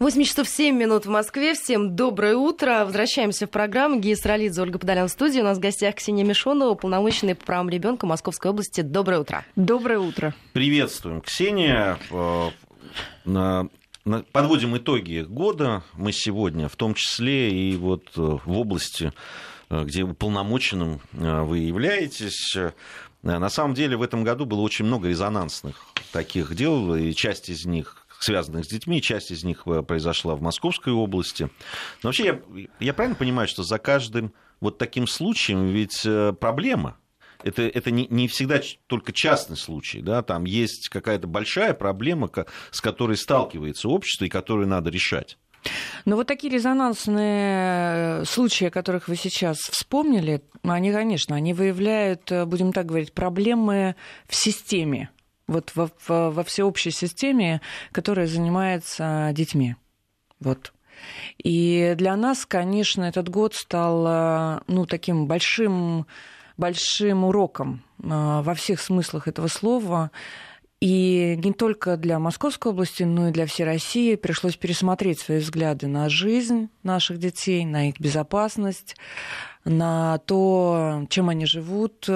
[0.00, 1.52] 8 часов 7 минут в Москве.
[1.52, 2.86] Всем доброе утро.
[2.86, 4.00] Возвращаемся в программу.
[4.00, 5.40] Гия Саралидзе, Ольга Подолян в студии.
[5.40, 8.80] У нас в гостях Ксения Мишонова, полномоченная по правам ребенка Московской области.
[8.80, 9.44] Доброе утро.
[9.56, 10.34] Доброе утро.
[10.54, 11.98] Приветствуем, Ксения.
[12.10, 12.48] Э,
[14.32, 19.12] подводим итоги года мы сегодня, в том числе и вот э, в области,
[19.68, 22.56] э, где уполномоченным вы являетесь.
[23.22, 27.66] На самом деле в этом году было очень много резонансных таких дел, и часть из
[27.66, 29.02] них связанных с детьми.
[29.02, 31.50] Часть из них э, произошла в Московской области.
[32.02, 32.40] Но вообще я,
[32.78, 36.96] я правильно понимаю, что за каждым вот таким случаем ведь э, проблема?
[37.42, 42.30] это, это не, не всегда только частный случай, да, там есть какая-то большая проблема,
[42.70, 45.38] с которой сталкивается общество и которую надо решать.
[46.04, 52.30] Но вот такие резонансные э, случаи, о которых вы сейчас вспомнили, они, конечно, они выявляют,
[52.46, 53.94] будем так говорить, проблемы
[54.26, 55.10] в системе
[55.50, 57.60] вот во, во, во всеобщей системе,
[57.92, 59.76] которая занимается детьми.
[60.38, 60.72] Вот.
[61.42, 66.06] И для нас, конечно, этот год стал ну, таким большим,
[66.56, 70.10] большим уроком а, во всех смыслах этого слова.
[70.80, 75.86] И не только для Московской области, но и для всей России пришлось пересмотреть свои взгляды
[75.88, 78.96] на жизнь наших детей, на их безопасность,
[79.64, 82.08] на то, чем они живут,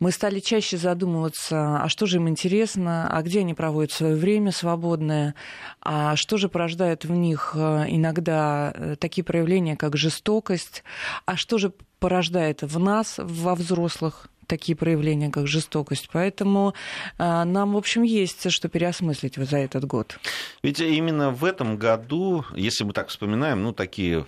[0.00, 4.52] мы стали чаще задумываться, а что же им интересно, а где они проводят свое время
[4.52, 5.34] свободное,
[5.80, 10.84] а что же порождает в них э, иногда э, такие проявления, как жестокость,
[11.26, 16.08] а что же порождает в нас, во взрослых, такие проявления, как жестокость.
[16.12, 16.74] Поэтому
[17.18, 20.18] э, нам, в общем, есть что переосмыслить за этот год.
[20.62, 24.24] Ведь именно в этом году, если мы так вспоминаем, ну, такие,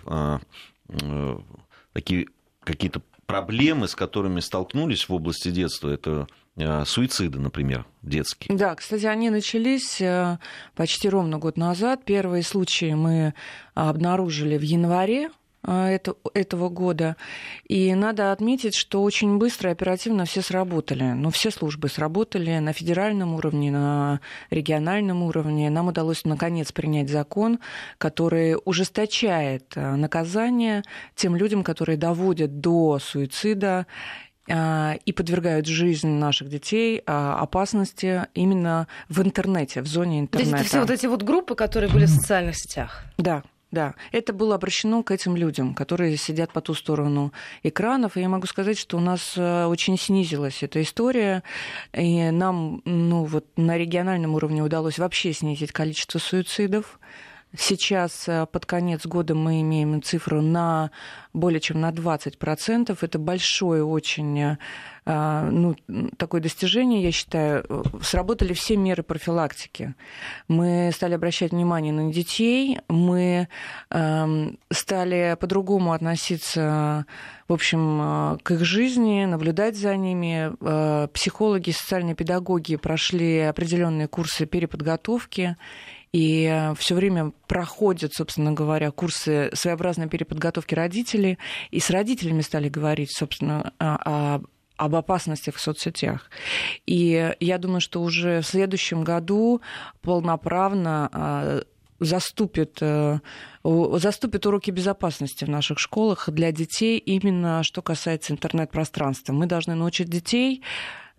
[1.92, 2.26] такие
[2.64, 8.56] какие-то проблемы, с которыми столкнулись в области детства, это э, суициды, например, детские.
[8.56, 10.38] Да, кстати, они начались э,
[10.74, 12.04] почти ровно год назад.
[12.04, 13.34] Первые случаи мы
[13.74, 15.30] обнаружили в январе
[15.66, 17.16] это, этого года.
[17.68, 21.12] И надо отметить, что очень быстро и оперативно все сработали.
[21.12, 24.20] Ну, все службы сработали на федеральном уровне, на
[24.50, 25.68] региональном уровне.
[25.70, 27.58] Нам удалось, наконец, принять закон,
[27.98, 30.82] который ужесточает а, наказание
[31.14, 33.86] тем людям, которые доводят до суицида
[34.48, 40.52] а, и подвергают жизнь наших детей опасности именно в интернете, в зоне интернета.
[40.52, 43.04] То есть это все вот эти вот группы, которые были в социальных сетях?
[43.18, 47.32] Да, да, это было обращено к этим людям, которые сидят по ту сторону
[47.62, 48.16] экранов.
[48.16, 51.44] И я могу сказать, что у нас э, очень снизилась эта история.
[51.92, 56.98] И нам ну, вот, на региональном уровне удалось вообще снизить количество суицидов.
[57.56, 60.92] Сейчас э, под конец года мы имеем цифру на
[61.32, 62.96] более чем на 20%.
[63.00, 64.56] Это большое очень
[65.04, 65.74] э, ну,
[66.16, 67.64] такое достижение, я считаю.
[68.02, 69.94] Сработали все меры профилактики.
[70.46, 73.48] Мы стали обращать внимание на детей, мы
[73.90, 77.04] эм, стали по-другому относиться
[77.48, 80.52] в общем, э, к их жизни, наблюдать за ними.
[81.08, 85.56] Психологи, социальные педагоги прошли определенные курсы переподготовки
[86.12, 91.38] и э, все время проходят, собственно говоря, курсы своеобразной переподготовки родителей,
[91.70, 94.40] и с родителями стали говорить, собственно, о
[94.76, 96.30] об опасностях в соцсетях.
[96.86, 99.60] И я думаю, что уже в следующем году
[100.00, 101.62] полноправно э,
[102.00, 103.18] заступит, э,
[103.62, 109.34] заступит уроки безопасности в наших школах для детей именно что касается интернет-пространства.
[109.34, 110.62] Мы должны научить детей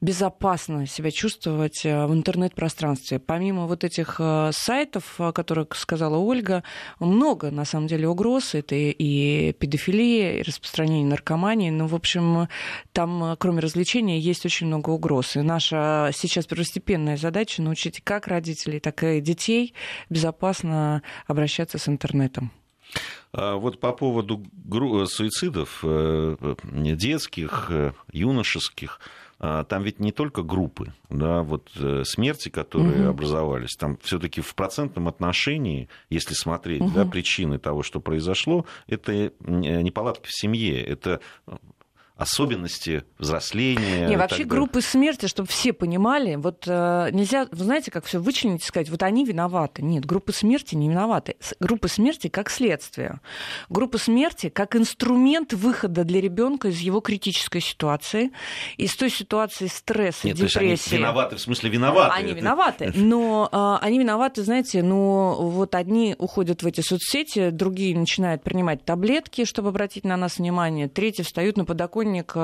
[0.01, 3.19] безопасно себя чувствовать э, в интернет-пространстве.
[3.19, 6.63] Помимо вот этих э, сайтов, о которых сказала Ольга,
[6.99, 8.55] много, на самом деле, угроз.
[8.55, 11.69] Это и педофилия, и распространение наркомании.
[11.69, 12.47] Ну, в общем,
[12.91, 15.35] там, э, кроме развлечения, есть очень много угроз.
[15.35, 19.75] И наша сейчас первостепенная задача научить как родителей, так и детей
[20.09, 22.51] безопасно обращаться с интернетом.
[23.33, 24.43] А вот по поводу
[25.05, 25.85] суицидов
[26.63, 27.71] детских,
[28.11, 28.99] юношеских,
[29.41, 33.09] там ведь не только группы, да, вот э, смерти, которые угу.
[33.09, 36.91] образовались, там все-таки в процентном отношении, если смотреть, угу.
[36.93, 41.21] да, причины того, что произошло, это неполадки в семье, это
[42.21, 44.07] особенности взросления.
[44.07, 48.63] Не, вообще группы смерти, чтобы все понимали, вот э, нельзя, вы знаете, как все вычленить
[48.63, 49.81] и сказать, вот они виноваты.
[49.81, 51.35] Нет, группы смерти не виноваты.
[51.59, 53.19] Группы смерти как следствие.
[53.69, 58.31] Группа смерти как инструмент выхода для ребенка из его критической ситуации,
[58.77, 60.59] из той ситуации стресса, Нет, депрессии.
[60.59, 62.13] То есть они виноваты, в смысле виноваты.
[62.15, 67.97] Они виноваты, но э, они виноваты, знаете, ну вот одни уходят в эти соцсети, другие
[67.97, 72.35] начинают принимать таблетки, чтобы обратить на нас внимание, третьи встают на подоконник подоконник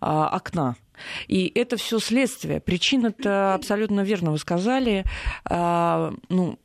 [0.00, 0.74] окна
[1.28, 2.60] И это все следствие.
[2.60, 5.04] Причина-то абсолютно верно вы сказали.
[5.44, 6.58] А, ну,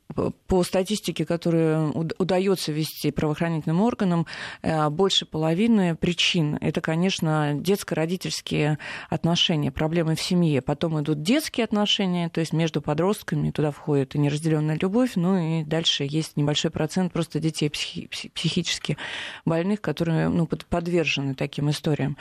[0.48, 4.26] по статистике, которую удается вести правоохранительным органам,
[4.62, 8.78] э, больше половины причин это, конечно, детско-родительские
[9.10, 10.62] отношения, проблемы в семье.
[10.62, 15.64] Потом идут детские отношения, то есть между подростками, туда входит и неразделенная любовь, ну и
[15.64, 18.98] дальше есть небольшой процент просто детей психи- психически
[19.44, 22.16] больных, которые ну, подвержены таким историям.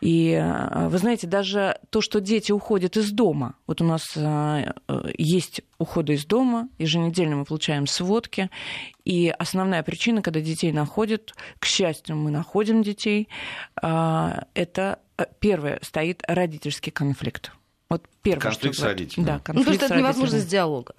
[0.00, 1.53] И э, вы знаете, даже
[1.90, 4.72] то, что дети уходят из дома, вот у нас э,
[5.16, 8.50] есть ухода из дома, еженедельно мы получаем сводки,
[9.04, 13.28] и основная причина, когда детей находят, к счастью, мы находим детей,
[13.80, 17.52] а, это э, первое стоит родительский конфликт.
[17.90, 18.84] Вот первое, конфликт что...
[18.84, 19.26] с родителями.
[19.26, 20.94] Да, конфликт ну, потому что это невозможность диалога.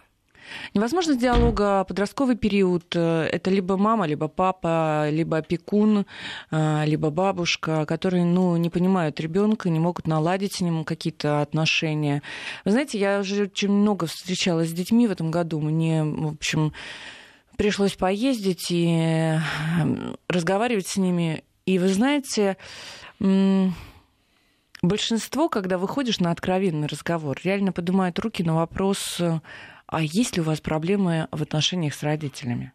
[0.74, 6.06] Невозможность диалога, подростковый период э,– это либо мама, либо папа, либо опекун,
[6.52, 12.22] э, либо бабушка, которые ну, не понимают ребенка, не могут наладить с ним какие-то отношения.
[12.66, 15.60] Вы знаете, я уже очень много встречалась с детьми в этом году.
[15.60, 16.74] Мне, в общем,
[17.58, 21.44] пришлось поездить и эм, разговаривать с ними.
[21.66, 22.58] И вы знаете,
[24.82, 29.20] большинство, когда выходишь на откровенный разговор, реально поднимают руки на вопрос
[29.88, 32.74] а есть ли у вас проблемы в отношениях с родителями?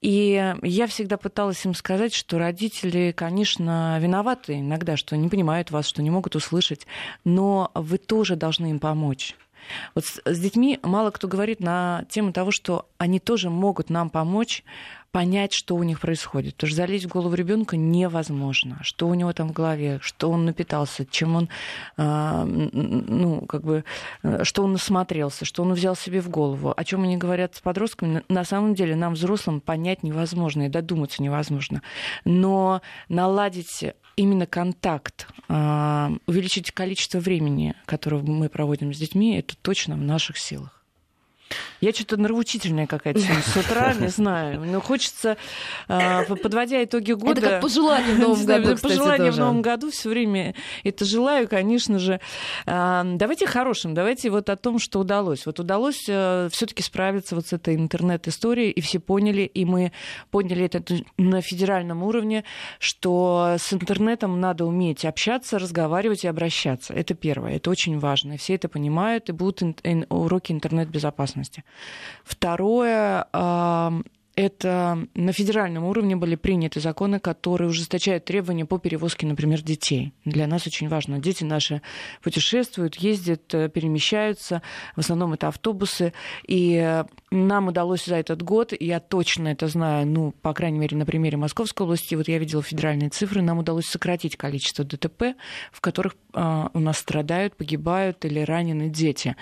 [0.00, 5.86] И я всегда пыталась им сказать, что родители, конечно, виноваты иногда, что не понимают вас,
[5.86, 6.86] что не могут услышать,
[7.24, 9.34] но вы тоже должны им помочь.
[9.94, 14.08] Вот с, с детьми мало кто говорит на тему того, что они тоже могут нам
[14.08, 14.64] помочь
[15.12, 16.54] понять, что у них происходит.
[16.54, 18.78] Потому что залезть в голову ребенка невозможно.
[18.82, 21.48] Что у него там в голове, что он напитался, чем он,
[21.96, 23.84] э, ну, как бы,
[24.22, 26.72] э, что он насмотрелся, что он взял себе в голову.
[26.76, 31.22] О чем они говорят с подростками, на самом деле нам, взрослым, понять невозможно и додуматься
[31.22, 31.82] невозможно.
[32.24, 33.84] Но наладить
[34.16, 40.38] именно контакт, э, увеличить количество времени, которое мы проводим с детьми, это точно в наших
[40.38, 40.79] силах.
[41.80, 44.60] Я что-то нравоучительная какая-то с утра, не знаю.
[44.60, 45.36] Но хочется,
[45.88, 47.40] а, подводя итоги года...
[47.40, 50.54] Это как пожелание в новом году, Пожелание в новом году все время
[50.84, 52.20] это желаю, конечно же.
[52.66, 55.46] А, давайте хорошим, давайте вот о том, что удалось.
[55.46, 59.92] Вот удалось э, все таки справиться вот с этой интернет-историей, и все поняли, и мы
[60.30, 60.82] поняли это
[61.16, 62.44] на федеральном уровне,
[62.78, 66.92] что с интернетом надо уметь общаться, разговаривать и обращаться.
[66.92, 68.36] Это первое, это очень важно.
[68.36, 69.62] Все это понимают, и будут
[70.10, 71.64] уроки интернет-безопасности безопасности.
[72.24, 73.26] Второе,
[74.40, 80.14] это на федеральном уровне были приняты законы, которые ужесточают требования по перевозке, например, детей.
[80.24, 81.18] Для нас очень важно.
[81.18, 81.82] Дети наши
[82.22, 84.62] путешествуют, ездят, э, перемещаются.
[84.96, 86.14] В основном это автобусы.
[86.46, 90.96] И э, нам удалось за этот год, я точно это знаю, ну, по крайней мере,
[90.96, 95.34] на примере Московской области, вот я видела федеральные цифры, нам удалось сократить количество ДТП,
[95.70, 99.36] в которых э, у нас страдают, погибают или ранены дети.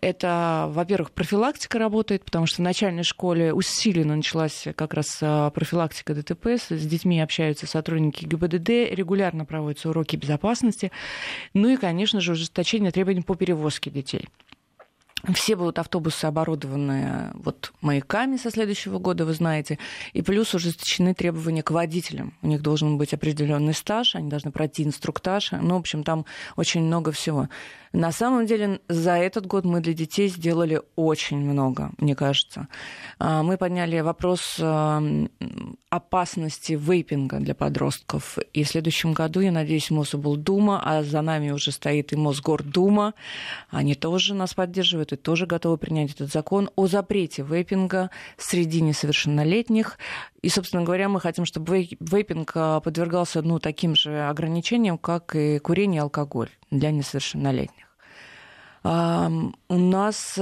[0.00, 5.50] Это, во-первых, профилактика работает, потому что в начальной школе усиленно начала началась как раз а,
[5.50, 10.92] профилактика ДТП, с детьми общаются сотрудники ГИБДД, регулярно проводятся уроки безопасности,
[11.54, 14.28] ну и, конечно же, ужесточение требований по перевозке детей.
[15.34, 19.78] Все будут автобусы оборудованы вот маяками со следующего года, вы знаете.
[20.12, 22.34] И плюс ужесточены требования к водителям.
[22.42, 25.52] У них должен быть определенный стаж, они должны пройти инструктаж.
[25.52, 26.24] Ну, в общем, там
[26.56, 27.48] очень много всего.
[27.92, 32.68] На самом деле, за этот год мы для детей сделали очень много, мне кажется.
[33.18, 35.02] А, мы подняли вопрос а,
[35.88, 38.38] опасности вейпинга для подростков.
[38.52, 43.14] И в следующем году, я надеюсь, Мособлдума, а за нами уже стоит и Мосгордума,
[43.70, 49.98] они тоже нас поддерживают и тоже готовы принять этот закон о запрете вейпинга среди несовершеннолетних.
[50.42, 55.58] И, собственно говоря, мы хотим, чтобы вейпинг а, подвергался ну, таким же ограничениям, как и
[55.58, 57.86] курение и алкоголь для несовершеннолетних.
[58.84, 58.88] У
[59.74, 60.38] нас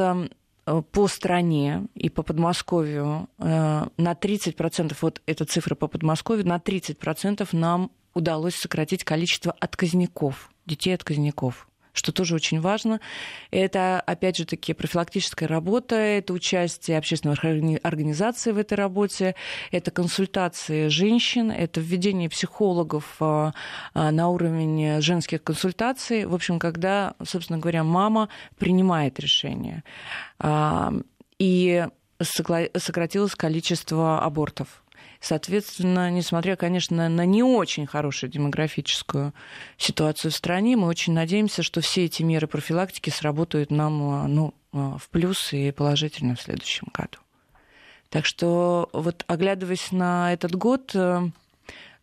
[0.67, 7.49] по стране и по Подмосковью э, на 30%, вот эта цифра по Подмосковью, на 30%
[7.53, 13.01] нам удалось сократить количество отказников, детей-отказников что тоже очень важно.
[13.51, 19.35] Это, опять же таки, профилактическая работа, это участие общественных организаций в этой работе,
[19.71, 23.53] это консультации женщин, это введение психологов а,
[23.95, 26.27] а, на уровень женских консультаций.
[26.27, 29.83] В общем, когда, собственно говоря, мама принимает решение.
[30.39, 30.93] А,
[31.39, 31.87] и
[32.21, 34.83] сократилось количество абортов
[35.27, 39.35] Соответственно, несмотря, конечно, на не очень хорошую демографическую
[39.77, 45.03] ситуацию в стране, мы очень надеемся, что все эти меры профилактики сработают нам ну, в
[45.11, 47.19] плюс и положительно в следующем году.
[48.09, 50.95] Так что вот оглядываясь на этот год,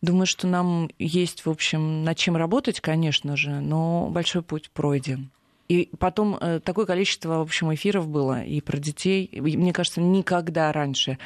[0.02, 5.30] Думаю, что нам есть, в общем, над чем работать, конечно же, но большой путь пройден.
[5.68, 9.24] И потом э, такое количество, в общем, эфиров было и про детей.
[9.24, 11.18] И, мне кажется, никогда раньше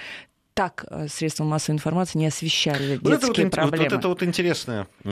[0.58, 3.84] так э, средства массовой информации не освещали вот детские вот, проблемы.
[3.84, 5.10] Вот, вот это вот интересная э,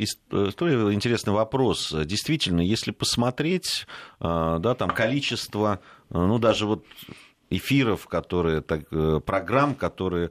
[0.00, 1.94] история, интересный вопрос.
[2.04, 3.86] Действительно, если посмотреть,
[4.18, 5.78] да, там количество,
[6.10, 6.84] ну даже вот
[7.50, 8.88] эфиров, которые, так,
[9.24, 10.30] программ, которые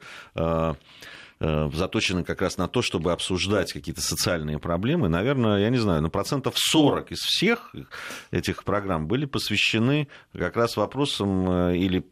[1.39, 5.07] заточены как раз на то, чтобы обсуждать какие-то социальные проблемы.
[5.07, 7.73] Наверное, я не знаю, на процентов 40 из всех
[8.31, 12.03] этих программ были посвящены как раз вопросам или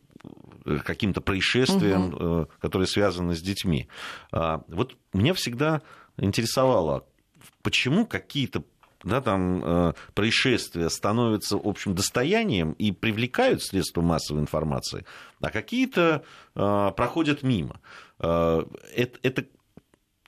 [0.84, 2.50] каким-то происшествиям, угу.
[2.60, 3.88] которые связаны с детьми.
[4.32, 5.82] А, вот меня всегда
[6.18, 7.06] интересовало,
[7.62, 8.64] почему какие-то
[9.04, 15.06] да, там, э, происшествия становятся общим достоянием и привлекают средства массовой информации,
[15.42, 16.24] а какие-то
[16.56, 17.80] э, проходят мимо.
[18.18, 19.46] Это, это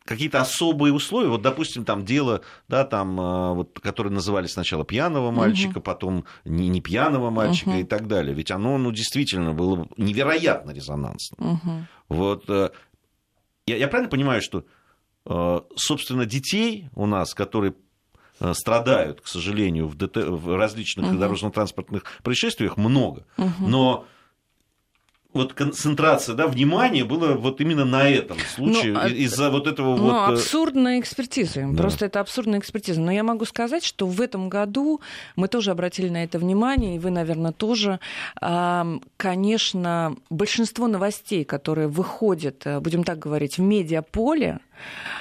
[0.07, 1.29] какие-то особые условия.
[1.29, 5.81] Вот, допустим, там дело, да, там, а, вот, которое называли сначала пьяного мальчика, угу.
[5.81, 7.77] потом не, не пьяного мальчика угу.
[7.79, 8.33] и так далее.
[8.33, 11.37] Ведь оно, ну, действительно было невероятно резонансно.
[11.37, 11.71] Угу.
[12.09, 12.69] Вот, э,
[13.67, 14.63] я, я правильно понимаю, что,
[15.25, 17.75] э, собственно, детей у нас, которые
[18.39, 21.17] э, страдают, к сожалению, в, ДТ, в различных угу.
[21.17, 23.67] дорожно-транспортных происшествиях много, угу.
[23.67, 24.07] но
[25.37, 29.95] вот концентрация да, внимания была вот именно на этом случае ну, а из-за вот этого
[29.95, 30.11] ну, вот...
[30.11, 31.65] Ну, абсурдной экспертизы.
[31.71, 31.77] Да.
[31.77, 32.99] Просто это абсурдная экспертиза.
[32.99, 35.01] Но я могу сказать, что в этом году
[35.35, 37.99] мы тоже обратили на это внимание, и вы, наверное, тоже.
[39.17, 44.59] Конечно, большинство новостей, которые выходят, э, будем так говорить, в медиаполе,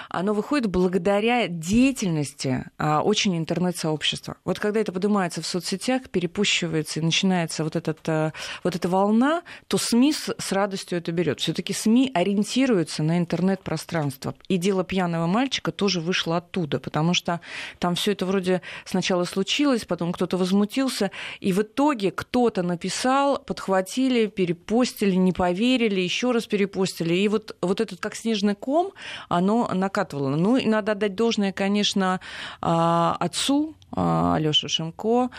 [0.09, 4.37] оно выходит благодаря деятельности а, очень интернет-сообщества.
[4.45, 8.33] Вот когда это поднимается в соцсетях, перепущивается и начинается вот, этот, а,
[8.65, 11.41] вот эта волна, то СМИ с, с радостью это берет.
[11.41, 14.35] Все-таки СМИ ориентируются на интернет-пространство.
[14.49, 17.41] И дело пьяного мальчика тоже вышло оттуда, потому что
[17.79, 21.11] там все это вроде сначала случилось, потом кто-то возмутился,
[21.41, 27.15] и в итоге кто-то написал, подхватили, перепостили, не поверили, еще раз перепостили.
[27.15, 28.93] И вот, вот этот как снежный ком,
[29.29, 30.37] оно накатывало.
[30.37, 32.21] Ну, и надо отдать должное, конечно,
[32.61, 35.31] а, отцу а, Алёше Шимко,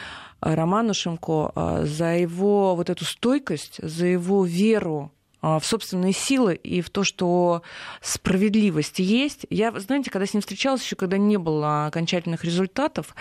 [0.41, 5.11] Роману Шимко, а, за его вот эту стойкость, за его веру
[5.41, 7.61] в собственные силы и в то, что
[8.01, 9.45] справедливость есть.
[9.51, 13.15] Я, знаете, когда с ним встречалась, еще когда не было окончательных результатов,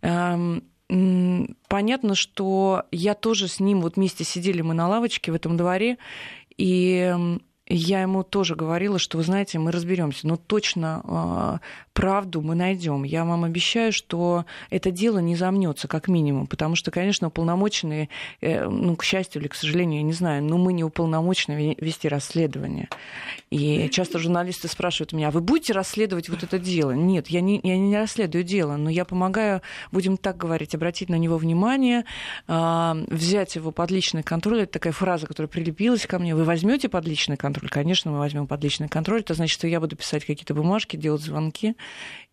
[0.00, 0.64] эм,
[1.68, 5.98] понятно, что я тоже с ним вот вместе сидели мы на лавочке в этом дворе,
[6.56, 7.14] и
[7.70, 11.60] я ему тоже говорила, что, вы знаете, мы разберемся, но точно
[11.92, 13.04] правду мы найдем.
[13.04, 18.08] Я вам обещаю, что это дело не замнется, как минимум, потому что, конечно, уполномоченные,
[18.40, 22.08] э, ну, к счастью или к сожалению, я не знаю, но мы не уполномочены вести
[22.08, 22.88] расследование.
[23.50, 26.92] И часто журналисты спрашивают меня, а вы будете расследовать вот это дело?
[26.92, 29.60] Нет, я не, я не расследую дело, но я помогаю,
[29.92, 32.06] будем так говорить, обратить на него внимание,
[32.48, 34.62] а, взять его под личный контроль.
[34.62, 36.34] Это такая фраза, которая прилепилась ко мне.
[36.34, 37.59] Вы возьмете под личный контроль?
[37.68, 39.20] Конечно, мы возьмем под личный контроль.
[39.20, 41.76] Это значит, что я буду писать какие-то бумажки, делать звонки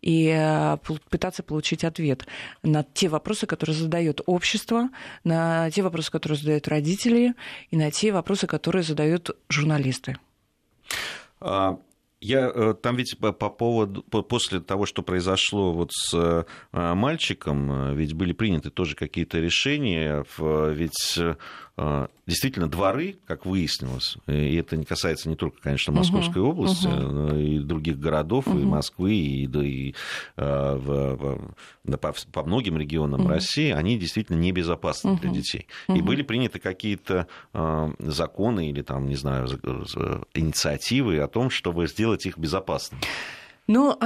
[0.00, 0.76] и э,
[1.10, 2.26] пытаться получить ответ
[2.62, 4.88] на те вопросы, которые задает общество,
[5.24, 7.34] на те вопросы, которые задают родители,
[7.70, 10.16] и на те вопросы, которые задают журналисты.
[11.40, 11.78] А,
[12.20, 18.14] я э, там ведь по поводу после того, что произошло вот с э, мальчиком, ведь
[18.14, 21.20] были приняты тоже какие-то решения, ведь
[22.26, 27.10] действительно дворы, как выяснилось, и это не касается не только, конечно, Московской uh-huh, области, uh-huh.
[27.10, 28.60] но и других городов, uh-huh.
[28.60, 29.94] и Москвы, и, да, и
[30.36, 31.54] а, в,
[31.84, 33.34] да, по, по многим регионам uh-huh.
[33.34, 35.20] России, они действительно небезопасны uh-huh.
[35.20, 35.68] для детей.
[35.88, 35.98] Uh-huh.
[35.98, 39.48] И были приняты какие-то э, законы или там, не знаю,
[40.34, 43.02] инициативы о том, чтобы сделать их безопасными.
[43.70, 43.98] Ну,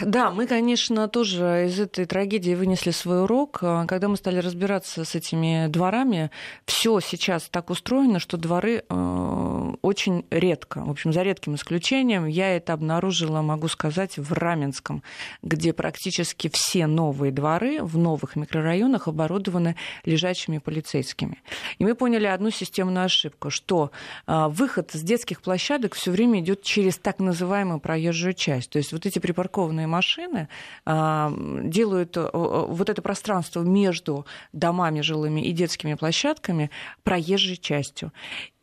[0.00, 3.60] да, мы, конечно, тоже из этой трагедии вынесли свой урок.
[3.62, 6.32] А, когда мы стали разбираться с этими дворами,
[6.66, 12.56] все сейчас так устроено, что дворы э, очень редко, в общем, за редким исключением, я
[12.56, 15.02] это обнаружила, могу сказать, в Раменском,
[15.42, 21.42] где практически все новые дворы в новых микрорайонах оборудованы лежачими полицейскими.
[21.78, 23.90] И мы поняли одну системную ошибку, что
[24.26, 28.70] э, выход с детских площадок все время идет через так называемую проезжую часть.
[28.70, 30.48] То есть вот эти припаркованные машины
[30.84, 31.32] а,
[31.64, 36.70] делают вот это пространство между домами жилыми и детскими площадками
[37.02, 38.12] проезжей частью.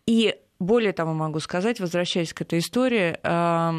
[0.05, 3.73] И более того, могу сказать, возвращаясь к этой истории, а,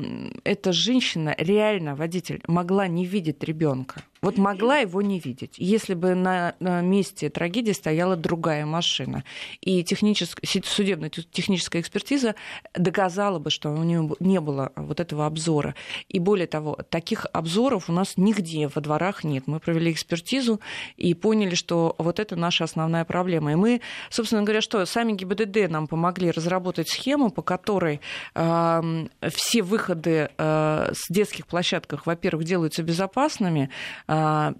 [0.44, 4.02] эта женщина, реально водитель, могла не видеть ребенка.
[4.22, 9.24] Вот могла его не видеть, если бы на месте трагедии стояла другая машина.
[9.60, 12.36] И судебная техническая экспертиза
[12.72, 15.74] доказала бы, что у нее не было вот этого обзора.
[16.08, 19.48] И более того, таких обзоров у нас нигде во дворах нет.
[19.48, 20.60] Мы провели экспертизу
[20.96, 23.52] и поняли, что вот это наша основная проблема.
[23.52, 28.00] И мы, собственно говоря, что сами ГИБДД нам помогли разработать схему, по которой
[28.36, 33.68] э, все выходы э, с детских площадках, во-первых, делаются безопасными,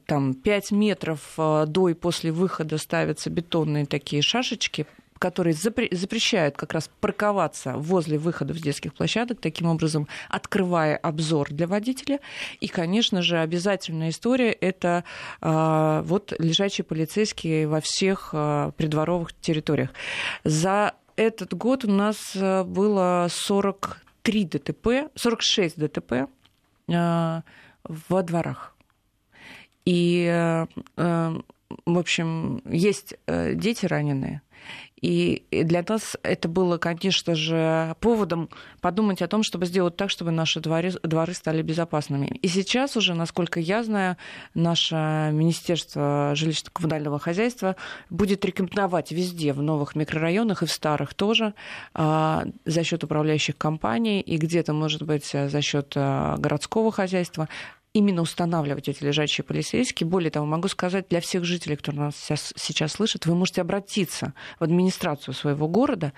[0.07, 4.87] там 5 метров а, до и после выхода ставятся бетонные такие шашечки,
[5.19, 11.67] которые запрещают как раз парковаться возле выходов с детских площадок, таким образом открывая обзор для
[11.67, 12.19] водителя.
[12.61, 15.05] И, конечно же, обязательная история– это
[15.41, 18.31] э, вот лежачие полицейские во всех
[18.77, 19.91] придворовых территориях.
[20.43, 26.29] За этот год у нас было 43 ДТП, 46 ДТП
[27.85, 28.72] во дворах.
[29.85, 34.43] И, э, в общем, есть э, дети раненые,
[35.03, 38.49] и для нас это было, конечно же, поводом
[38.81, 42.27] подумать о том, чтобы сделать так, чтобы наши дворы, дворы стали безопасными.
[42.41, 44.17] И сейчас уже, насколько я знаю,
[44.55, 47.75] наше Министерство жилищно-коммунального хозяйства
[48.11, 51.55] будет рекомендовать везде, в новых микрорайонах и в старых тоже,
[51.95, 57.49] а, за счет управляющих компаний и где-то, может быть, за счет городского хозяйства
[57.95, 60.09] именно устанавливать эти лежачие полицейские.
[60.09, 64.65] Более того, могу сказать для всех жителей, кто нас сейчас, слышит, вы можете обратиться в
[64.65, 66.13] администрацию своего города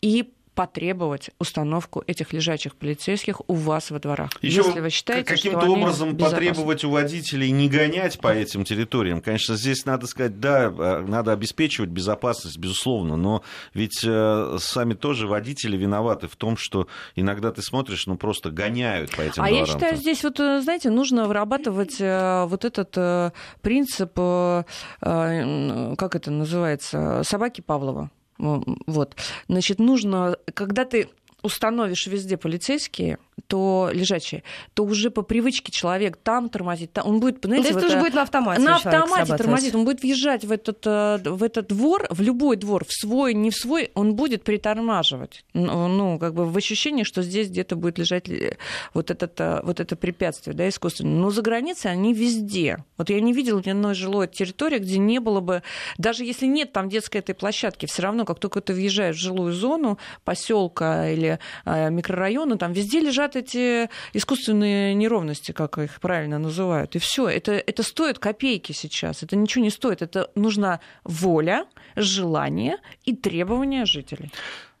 [0.00, 4.30] и потребовать установку этих лежачих полицейских у вас во дворах.
[4.42, 9.20] Еще если вы считаете, каким-то образом потребовать у водителей не гонять по этим территориям.
[9.20, 15.28] Конечно, здесь надо сказать, да, э, надо обеспечивать безопасность, безусловно, но ведь э, сами тоже
[15.28, 19.54] водители виноваты в том, что иногда ты смотришь, ну просто гоняют по этим а дворам.
[19.54, 24.66] А я считаю, здесь вот, э, знаете, нужно вырабатывать вот этот принцип, как
[25.00, 28.10] это называется, собаки Павлова.
[28.38, 29.16] Вот.
[29.48, 31.08] Значит, нужно, когда ты
[31.42, 34.42] установишь везде полицейские, то лежачие,
[34.74, 38.02] то уже по привычке человек там тормозит, там, он будет, знаете, ну, то есть это...
[38.02, 38.60] будет на автомате.
[38.60, 42.84] На автомате тормозит, он будет въезжать в этот, э, в этот двор, в любой двор,
[42.84, 45.44] в свой, не в свой, он будет притормаживать.
[45.54, 48.56] Ну, как бы в ощущении, что здесь где-то будет лежать э,
[48.94, 51.18] вот, этот, э, вот это препятствие, да, искусственное.
[51.18, 52.84] Но за границей они везде.
[52.96, 55.62] Вот я не видела ни одной жилой территории, где не было бы,
[55.96, 59.52] даже если нет там детской этой площадки, все равно, как только ты въезжаешь в жилую
[59.52, 66.96] зону поселка или микрорайона, там везде лежат лежат эти искусственные неровности, как их правильно называют.
[66.96, 67.28] И все.
[67.28, 69.22] Это, это стоит копейки сейчас.
[69.22, 70.02] Это ничего не стоит.
[70.02, 74.30] Это нужна воля, желание и требования жителей.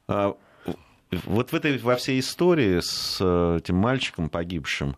[0.08, 0.36] А,
[1.24, 4.96] вот в этой во всей истории с э, этим мальчиком погибшим,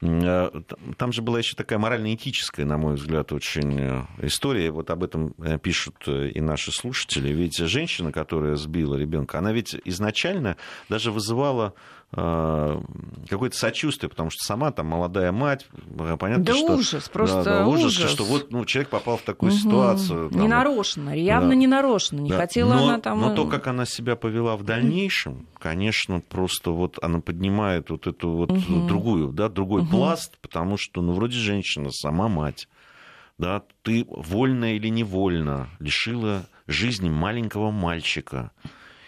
[0.00, 0.50] э,
[0.96, 4.70] там же была еще такая морально-этическая, на мой взгляд, очень э, история.
[4.70, 7.28] Вот об этом пишут и наши слушатели.
[7.32, 10.56] Ведь женщина, которая сбила ребенка, она ведь изначально
[10.88, 11.74] даже вызывала
[12.12, 16.74] какое-то сочувствие, потому что сама там молодая мать, э, понятно, да что...
[16.74, 18.10] ужас, просто да, да, ужас, ужас.
[18.10, 19.58] что вот ну, человек попал в такую угу.
[19.58, 20.30] ситуацию.
[20.30, 21.54] Там, ненарочно, явно да.
[21.54, 22.38] ненарочно, не да.
[22.38, 23.20] хотела но, она там...
[23.20, 28.30] Но то, как она себя повела в дальнейшем, конечно, просто вот она поднимает вот эту
[28.30, 28.88] вот угу.
[28.88, 29.90] другую, да, другой угу.
[29.90, 32.66] пласт, потому что, ну, вроде женщина, сама мать,
[33.38, 38.50] да, ты вольно или невольно лишила жизни маленького мальчика,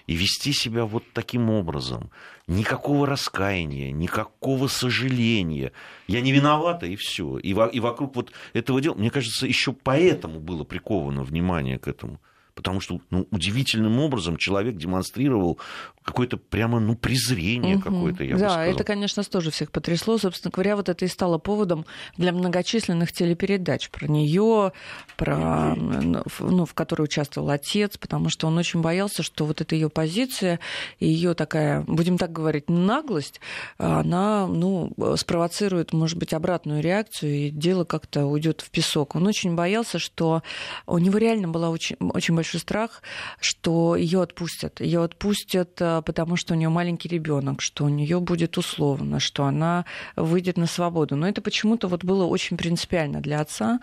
[0.06, 2.10] и вести себя вот таким образом.
[2.46, 5.72] Никакого раскаяния, никакого сожаления.
[6.06, 7.38] Я не виновата, и все.
[7.38, 11.88] И, во, и вокруг вот этого дела, мне кажется, еще поэтому было приковано внимание к
[11.88, 12.20] этому
[12.54, 15.58] потому что ну, удивительным образом человек демонстрировал
[16.04, 17.84] какое-то прямо ну, презрение угу.
[17.84, 18.74] какое-то, я да, бы сказал.
[18.74, 20.18] это, конечно, тоже всех потрясло.
[20.18, 21.86] Собственно говоря, вот это и стало поводом
[22.16, 24.72] для многочисленных телепередач про нее,
[25.16, 29.88] про, ну, в которой участвовал отец, потому что он очень боялся, что вот эта ее
[29.88, 30.58] позиция,
[30.98, 33.40] ее такая, будем так говорить, наглость,
[33.78, 39.14] она ну, спровоцирует, может быть, обратную реакцию, и дело как-то уйдет в песок.
[39.14, 40.42] Он очень боялся, что
[40.86, 43.02] у него реально была очень, очень большой страх,
[43.40, 44.80] что ее отпустят.
[44.80, 49.44] Ее отпустят, э, потому что у нее маленький ребенок, что у нее будет условно, что
[49.44, 49.84] она
[50.16, 51.14] выйдет на свободу.
[51.14, 53.78] Но это почему-то вот было очень принципиально для отца.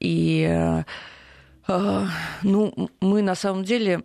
[0.00, 0.84] И э,
[2.42, 4.02] ну, мы на самом деле,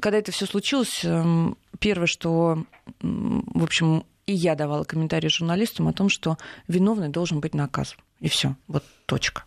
[0.00, 2.64] когда это все случилось, эм, первое, что,
[3.02, 7.98] в общем, и я давала комментарий журналистам о том, что виновный должен быть наказан.
[8.20, 9.44] И все, вот точка.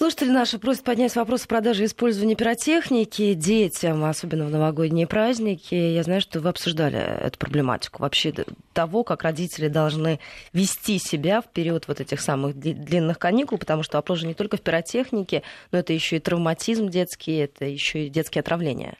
[0.00, 5.74] Слушатели наши просят поднять вопрос продажи и использования пиротехники детям, особенно в новогодние праздники.
[5.74, 8.00] Я знаю, что вы обсуждали эту проблематику.
[8.00, 8.32] Вообще
[8.72, 10.20] того, как родители должны
[10.52, 14.56] вести себя в период вот этих самых длинных каникул, потому что вопрос же не только
[14.56, 18.96] в пиротехнике, но это еще и травматизм детский, это еще и детские отравления.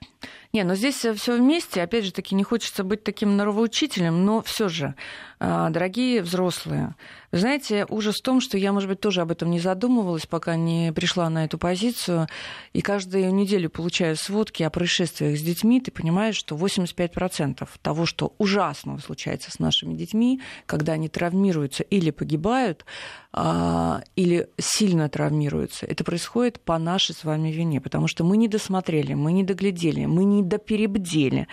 [0.53, 4.69] Не, но здесь все вместе, опять же таки, не хочется быть таким норовоучителем, но все
[4.69, 4.95] же,
[5.39, 6.97] а, дорогие взрослые,
[7.31, 10.93] знаете, ужас в том, что я, может быть, тоже об этом не задумывалась, пока не
[10.93, 12.27] пришла на эту позицию,
[12.73, 18.35] и каждую неделю получаю сводки о происшествиях с детьми, ты понимаешь, что 85% того, что
[18.39, 22.85] ужасного случается с нашими детьми, когда они травмируются или погибают,
[23.33, 29.15] или сильно травмируются, это происходит по нашей с вами вине, потому что мы не досмотрели,
[29.15, 31.47] мы не доглядели, мы не доперебдели,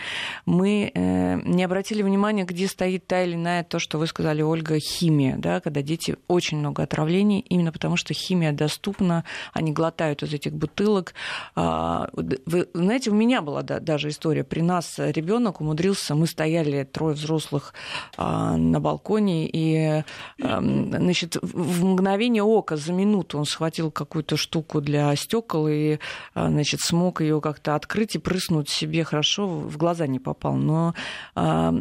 [0.48, 4.80] мы э, не обратили внимания, где стоит та или иная, то, что вы сказали, Ольга,
[4.80, 10.34] химия, да, когда дети очень много отравлений, именно потому что химия доступна, они глотают из
[10.34, 11.14] этих бутылок.
[11.56, 17.14] А, вы знаете, у меня была даже история, при нас ребенок умудрился, мы стояли трое
[17.14, 17.76] взрослых
[18.18, 20.04] а, на балконе, и
[20.40, 21.38] значит,
[21.68, 26.00] в мгновение ока, за минуту он схватил какую-то штуку для стекол и,
[26.34, 30.54] а, значит, смог ее как-то открыть и прыснуть себе хорошо, в глаза не попал.
[30.54, 30.94] Но,
[31.36, 31.76] а,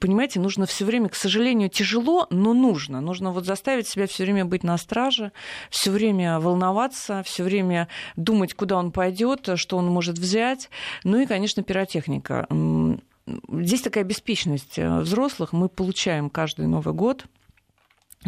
[0.00, 3.00] понимаете, нужно все время, к сожалению, тяжело, но нужно.
[3.00, 5.30] Нужно вот заставить себя все время быть на страже,
[5.70, 10.68] все время волноваться, все время думать, куда он пойдет, что он может взять.
[11.04, 12.48] Ну и, конечно, пиротехника.
[13.50, 15.52] Здесь такая беспечность э, взрослых.
[15.52, 17.26] Мы получаем каждый Новый год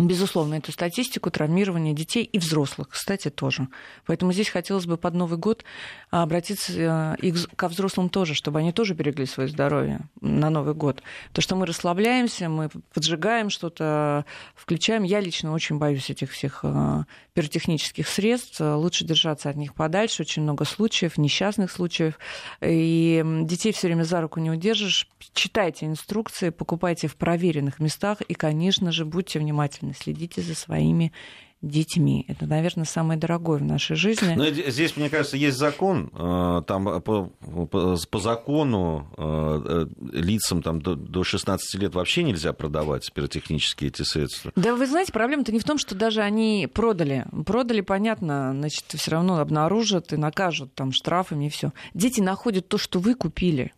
[0.06, 3.68] безусловно, эту статистику травмирования детей и взрослых, кстати, тоже.
[4.06, 5.64] Поэтому здесь хотелось бы под Новый год
[6.10, 11.02] обратиться э, и ко взрослым тоже, чтобы они тоже берегли свое здоровье на Новый год.
[11.32, 15.02] То, что мы расслабляемся, мы поджигаем что-то, включаем.
[15.02, 18.60] Я лично очень боюсь этих всех э, пиротехнических средств.
[18.60, 20.22] Лучше держаться от них подальше.
[20.22, 22.18] Очень много случаев, несчастных случаев.
[22.60, 25.08] И детей все время за руку не удержишь.
[25.34, 31.12] Читайте инструкции, покупайте в проверенных местах и, конечно же, будьте внимательны внимательно следите за своими
[31.60, 32.24] детьми.
[32.28, 34.34] Это, наверное, самое дорогое в нашей жизни.
[34.36, 36.08] Но здесь, мне кажется, есть закон.
[36.12, 37.32] Э, там по,
[37.66, 44.02] по, по закону э, лицам там, до, до 16 лет вообще нельзя продавать пиротехнические эти
[44.02, 44.52] средства.
[44.54, 47.26] Да, вы знаете, проблема-то не в том, что даже они продали.
[47.44, 51.72] Продали, понятно, значит, все равно обнаружат и накажут там штрафами и все.
[51.92, 53.72] Дети находят то, что вы купили.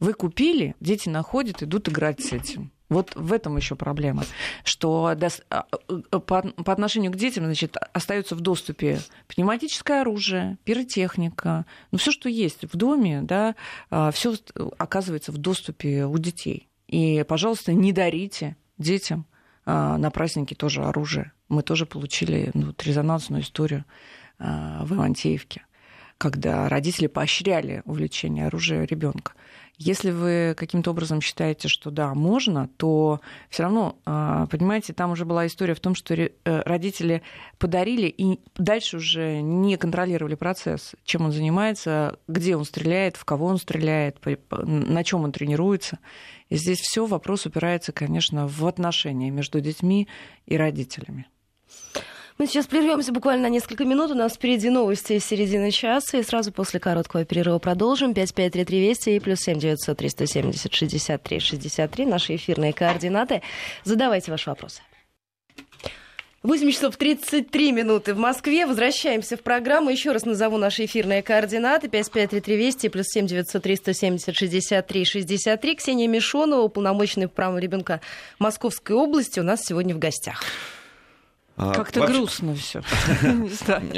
[0.00, 2.72] Вы купили, дети находят, идут играть с этим.
[2.88, 4.24] Вот в этом еще проблема,
[4.64, 5.14] что
[5.50, 12.12] а, э, по отношению к детям значит, остается в доступе пневматическое оружие, пиротехника, ну все,
[12.12, 13.56] что есть в доме, да,
[13.90, 14.34] а, все
[14.78, 16.68] оказывается в доступе у детей.
[16.86, 19.26] И, пожалуйста, не дарите детям
[19.66, 21.32] а, на праздники тоже оружие.
[21.48, 23.84] Мы тоже получили ну, резонансную историю
[24.38, 25.62] в Ивантеевке,
[26.18, 29.32] когда родители поощряли увлечение оружия ребенка.
[29.80, 35.24] Если вы каким-то образом считаете, что да, можно, то все равно, а, понимаете, там уже
[35.24, 37.22] была история в том, что э, родители
[37.58, 43.46] подарили и дальше уже не контролировали процесс, чем он занимается, где он стреляет, в кого
[43.46, 44.18] он стреляет,
[44.50, 46.00] на чем он тренируется.
[46.48, 50.08] И здесь все вопрос упирается, конечно, в отношения между детьми
[50.46, 51.28] и родителями.
[52.38, 54.12] Мы сейчас прервемся буквально на несколько минут.
[54.12, 56.18] У нас впереди новости из середины часа.
[56.18, 58.14] И сразу после короткого перерыва продолжим.
[58.14, 62.06] 5533 Вести и плюс 7900 370 63 63.
[62.06, 63.42] Наши эфирные координаты.
[63.82, 64.82] Задавайте ваши вопросы.
[66.44, 68.66] 8 часов 33 минуты в Москве.
[68.66, 69.90] Возвращаемся в программу.
[69.90, 71.88] Еще раз назову наши эфирные координаты.
[71.88, 75.74] 5533 Вести плюс 7 903 170 63 63.
[75.74, 78.00] Ксения Мишонова, уполномоченный по правам ребенка
[78.38, 80.44] Московской области, у нас сегодня в гостях.
[81.58, 82.16] А, Как-то Вообще...
[82.16, 82.82] грустно все.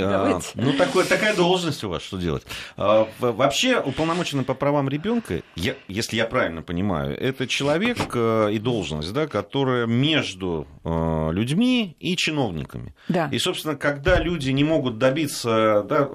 [0.01, 0.73] А, ну,
[1.09, 2.43] такая должность у вас, что делать?
[2.77, 9.13] А, вообще, уполномоченный по правам ребенка, если я правильно понимаю, это человек э, и должность,
[9.13, 12.95] да, которая между э, людьми и чиновниками.
[13.09, 13.29] Да.
[13.31, 16.09] И, собственно, когда люди не могут добиться да,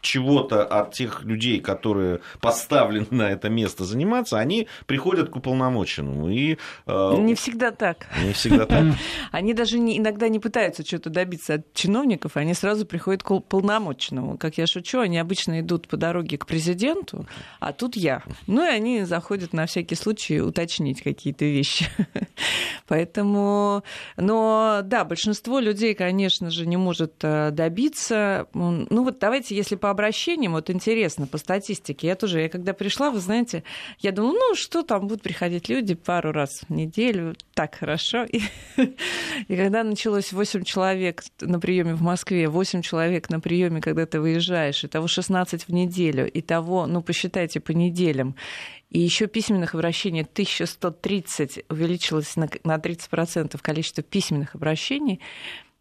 [0.00, 6.30] чего-то от тех людей, которые поставлены на это место заниматься, они приходят к уполномоченному.
[6.30, 6.56] И,
[6.86, 8.06] э, не всегда так.
[8.24, 8.84] Не всегда так.
[9.32, 14.38] Они даже иногда не пытаются пытаются что-то добиться от чиновников, они сразу приходят к полномочному.
[14.38, 17.26] Как я шучу, они обычно идут по дороге к президенту,
[17.58, 18.22] а тут я.
[18.46, 21.86] Ну и они заходят на всякий случай уточнить какие-то вещи.
[22.86, 23.82] Поэтому,
[24.16, 28.46] но да, большинство людей, конечно же, не может э, добиться.
[28.54, 33.10] Ну вот давайте, если по обращениям, вот интересно, по статистике, я тоже, я когда пришла,
[33.10, 33.64] вы знаете,
[33.98, 38.24] я думала, ну что там будут приходить люди пару раз в неделю, так хорошо.
[38.32, 38.40] И,
[39.48, 44.20] и когда началось 8 человек на приеме в Москве, 8 человек на приеме, когда ты
[44.20, 48.36] выезжаешь, и того 16 в неделю, и того, ну, посчитайте по неделям,
[48.90, 55.20] и еще письменных обращений 1130 увеличилось на, на 30% количество письменных обращений,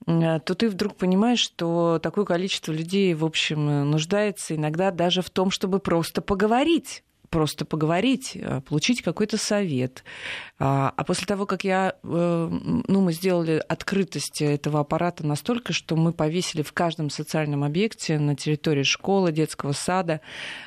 [0.07, 5.29] э, то ты вдруг понимаешь, что такое количество людей, в общем, нуждается иногда даже в
[5.29, 10.03] том, чтобы просто поговорить просто поговорить, э, получить какой-то совет.
[10.59, 12.49] А, а после того, как я, э,
[12.87, 18.35] ну, мы сделали открытость этого аппарата настолько, что мы повесили в каждом социальном объекте на
[18.35, 20.19] территории школы, детского сада,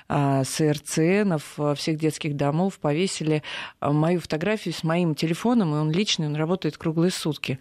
[0.08, 3.42] а, СРЦНов, всех детских домов, повесили
[3.80, 7.58] мою фотографию с моим телефоном, и он личный, он работает круглые сутки.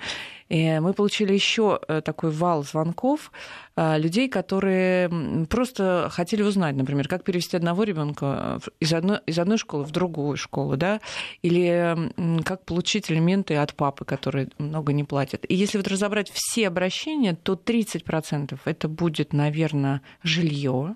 [0.49, 3.31] И мы получили еще э, такой вал звонков
[3.75, 9.39] э, людей, которые просто хотели узнать, например, как перевести одного ребенка э, из одной, из
[9.39, 11.01] одной школы в другую школу, да,
[11.41, 12.11] или
[12.43, 15.45] как получить элементы от папы, которые много не платят.
[15.47, 20.95] И если вот разобрать все обращения, то 30% это будет, наверное, жилье,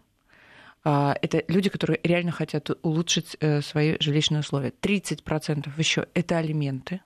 [0.83, 4.73] а, это люди, которые реально хотят улучшить свои жилищные условия.
[4.81, 7.01] 30% еще это алименты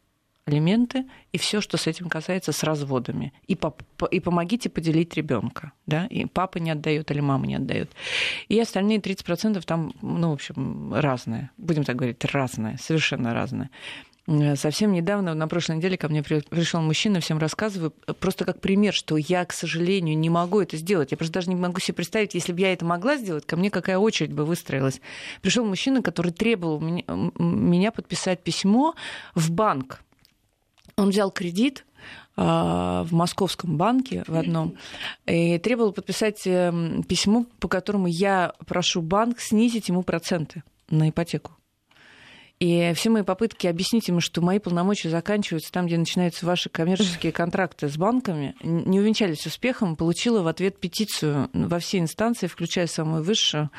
[0.46, 3.34] алименты и все, что с этим касается с разводами.
[3.48, 5.72] И, поп- и помогите поделить ребенка.
[5.86, 6.08] Да?
[6.08, 7.92] И папа не отдает или мама не отдает.
[8.48, 11.52] И остальные 30% там, ну, в общем, разные.
[11.58, 13.70] Будем так говорить, разные, совершенно разные.
[14.56, 19.18] Совсем недавно, на прошлой неделе, ко мне пришел мужчина, всем рассказываю, просто как пример, что
[19.18, 21.12] я, к сожалению, не могу это сделать.
[21.12, 23.72] Я просто даже не могу себе представить, если бы я это могла сделать, ко мне
[23.72, 25.02] какая очередь бы выстроилась.
[25.42, 28.94] Пришел мужчина, который требовал меня подписать письмо
[29.34, 30.02] в банк
[30.98, 31.86] он взял кредит
[32.36, 34.76] а, в московском банке в одном
[35.26, 41.52] и требовал подписать эм, письмо, по которому я прошу банк снизить ему проценты на ипотеку.
[42.62, 47.32] И все мои попытки объяснить ему, что мои полномочия заканчиваются там, где начинаются ваши коммерческие
[47.32, 49.96] контракты с банками, не увенчались успехом.
[49.96, 53.72] Получила в ответ петицию во все инстанции, включая самую высшую,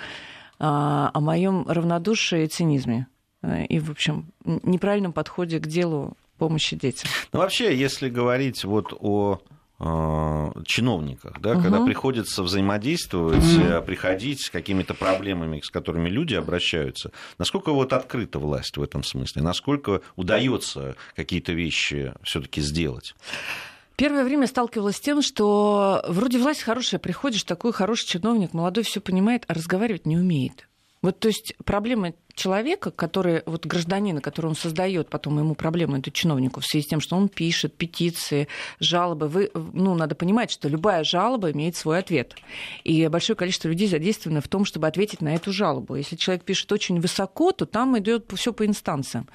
[0.59, 3.07] а, о моем равнодушии и цинизме.
[3.43, 7.09] Э, и, в общем, неправильном подходе к делу помощи детям.
[7.33, 9.39] Ну, вообще, если говорить вот о
[9.79, 11.63] э, чиновниках, да, угу.
[11.63, 13.87] когда приходится взаимодействовать, угу.
[13.87, 19.43] приходить с какими-то проблемами, с которыми люди обращаются, насколько вот открыта власть в этом смысле,
[19.43, 23.15] насколько удается какие-то вещи все-таки сделать?
[23.95, 29.01] Первое время сталкивалась с тем, что вроде власть хорошая, приходишь, такой хороший чиновник, молодой, все
[29.01, 30.67] понимает, а разговаривать не умеет.
[31.03, 36.11] Вот, то есть проблема человека, который, вот гражданина, который он создает, потом ему проблему, эту
[36.11, 38.49] чиновнику, в связи с тем, что он пишет петиции,
[38.81, 42.35] жалобы, вы, ну, надо понимать, что любая жалоба имеет свой ответ.
[42.85, 45.97] И большое количество людей задействовано в том, чтобы ответить на эту жалобу.
[45.97, 49.29] Если человек пишет очень высоко, то там идет все по инстанциям.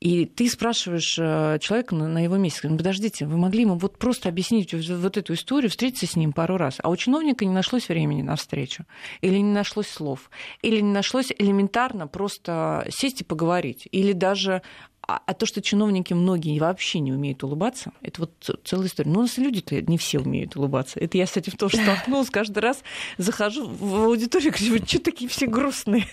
[0.00, 4.74] И ты спрашиваешь э, человека на его месте, подождите, вы могли ему вот просто объяснить
[4.74, 8.36] вот эту историю, встретиться с ним пару раз, а у чиновника не нашлось времени на
[8.36, 8.84] встречу,
[9.22, 13.86] или не нашлось слов, или не нашлось элементарно просто просто сесть и поговорить.
[13.92, 14.62] Или даже
[15.06, 19.08] а, а то, что чиновники многие вообще не умеют улыбаться, это вот целая история.
[19.08, 20.98] Ну, у нас люди-то не все умеют улыбаться.
[20.98, 22.30] Это я, в том, что столкнулась.
[22.30, 22.82] Каждый раз
[23.16, 26.08] захожу в аудиторию, говорю, что такие все грустные?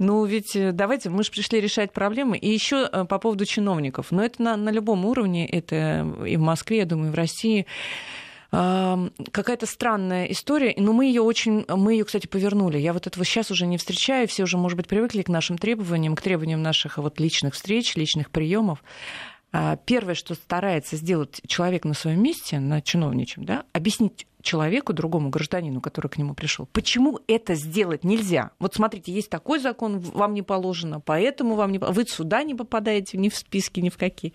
[0.00, 2.36] ну, ведь э, давайте, мы же пришли решать проблемы.
[2.36, 4.10] И еще э, по поводу чиновников.
[4.10, 7.66] Но это на, на любом уровне, это и в Москве, я думаю, и в России
[8.54, 12.78] какая-то странная история, но мы ее очень, мы ее, кстати, повернули.
[12.78, 16.14] Я вот этого сейчас уже не встречаю, все уже, может быть, привыкли к нашим требованиям,
[16.14, 18.84] к требованиям наших вот личных встреч, личных приемов.
[19.56, 25.30] А, первое, что старается сделать человек на своем месте, на чиновничьем, да, объяснить человеку, другому
[25.30, 28.50] гражданину, который к нему пришел, почему это сделать нельзя.
[28.58, 31.78] Вот смотрите, есть такой закон, вам не положено, поэтому вам не...
[31.78, 34.32] Вы сюда не попадаете ни в списки, ни в какие.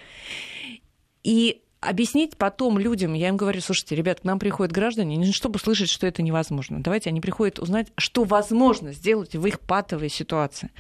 [1.24, 5.56] И объяснить потом людям, я им говорю, слушайте, ребят, к нам приходят граждане, не чтобы
[5.56, 6.82] услышать, что это невозможно.
[6.82, 10.72] Давайте они приходят узнать, что возможно сделать в их патовой ситуации.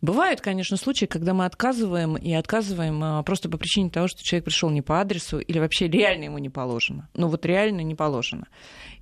[0.00, 4.46] Бывают, конечно, случаи, когда мы отказываем и отказываем а, просто по причине того, что человек
[4.46, 7.08] пришел не по адресу или вообще реально ему не положено.
[7.14, 8.46] Ну вот реально не положено.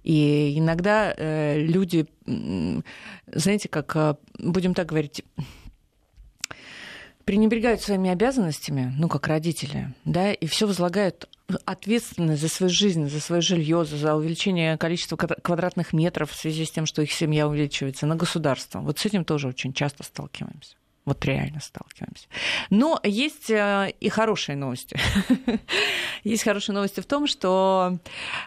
[0.03, 5.25] И иногда э, люди, знаете, как, а, будем так говорить,
[7.25, 11.29] пренебрегают своими обязанностями, ну, как родители, да, и все возлагают
[11.65, 16.71] ответственность за свою жизнь, за свое жилье, за увеличение количества квадратных метров в связи с
[16.71, 18.81] тем, что их семья увеличивается, на государство.
[18.81, 20.77] Вот с этим тоже очень часто сталкиваемся.
[21.05, 22.29] Вот реально сталкиваемся.
[22.71, 24.99] Но есть э, и хорошие новости.
[26.25, 27.99] есть хорошие новости в том, что,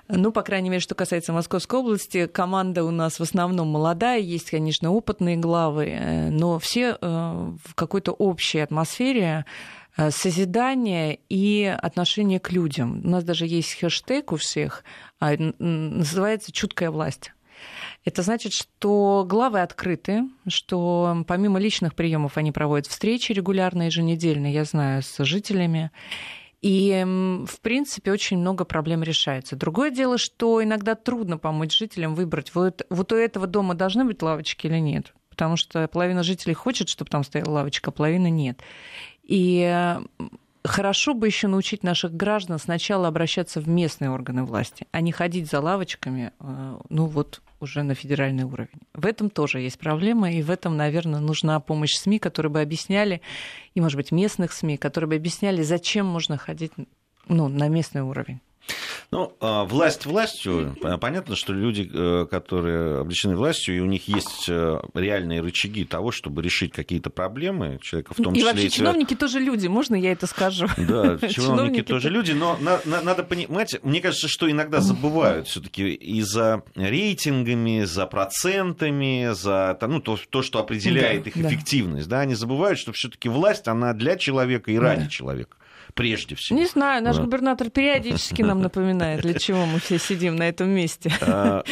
[0.07, 4.49] ну, по крайней мере, что касается Московской области, команда у нас в основном молодая, есть,
[4.49, 9.45] конечно, опытные главы, э, но все э, в какой-то общей атмосфере
[10.09, 13.01] созидание и отношение к людям.
[13.03, 14.83] У нас даже есть хэштег у всех,
[15.19, 17.31] а, называется «Чуткая власть».
[18.05, 24.63] Это значит, что главы открыты, что помимо личных приемов они проводят встречи регулярно, еженедельно, я
[24.63, 25.91] знаю, с жителями.
[26.61, 29.55] И, в принципе, очень много проблем решается.
[29.55, 34.21] Другое дело, что иногда трудно помочь жителям выбрать, вот, вот у этого дома должны быть
[34.21, 35.13] лавочки или нет.
[35.29, 38.61] Потому что половина жителей хочет, чтобы там стояла лавочка, а половина нет.
[39.27, 39.99] И
[40.63, 45.49] хорошо бы еще научить наших граждан сначала обращаться в местные органы власти, а не ходить
[45.49, 48.81] за лавочками, э, ну вот уже на федеральный уровень.
[48.93, 53.21] В этом тоже есть проблема, и в этом, наверное, нужна помощь СМИ, которые бы объясняли,
[53.73, 56.71] и, может быть, местных СМИ, которые бы объясняли, зачем можно ходить
[57.27, 58.39] ну, на местный уровень.
[59.09, 60.75] Ну, а, власть властью.
[60.99, 66.11] Понятно, что люди, э, которые облечены властью, и у них есть э, реальные рычаги того,
[66.11, 68.49] чтобы решить какие-то проблемы человека, в том и числе...
[68.49, 70.67] И вообще чиновники тоже люди, можно я это скажу?
[70.77, 76.21] Да, чиновники тоже люди, но надо понимать, мне кажется, что иногда забывают все таки и
[76.21, 82.09] за рейтингами, за процентами, за ну, то, то, что определяет их эффективность.
[82.09, 85.57] Да, они забывают, что все таки власть, она для человека и ради человека
[85.97, 86.57] прежде всего.
[86.57, 87.23] Не знаю, наш да.
[87.23, 91.11] губернатор периодически нам напоминает, для чего мы все сидим на этом месте.
[91.29, 91.63] А,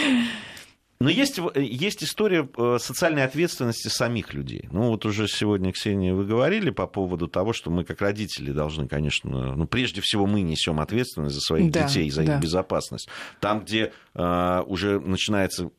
[1.00, 4.68] но есть, есть история э, социальной ответственности самих людей.
[4.72, 8.88] Ну, вот уже сегодня, Ксения, вы говорили по поводу того, что мы, как родители, должны,
[8.88, 12.36] конечно, ну, прежде всего мы несем ответственность за своих да, детей, за да.
[12.36, 13.10] их безопасность.
[13.40, 15.70] Там, где э, уже начинается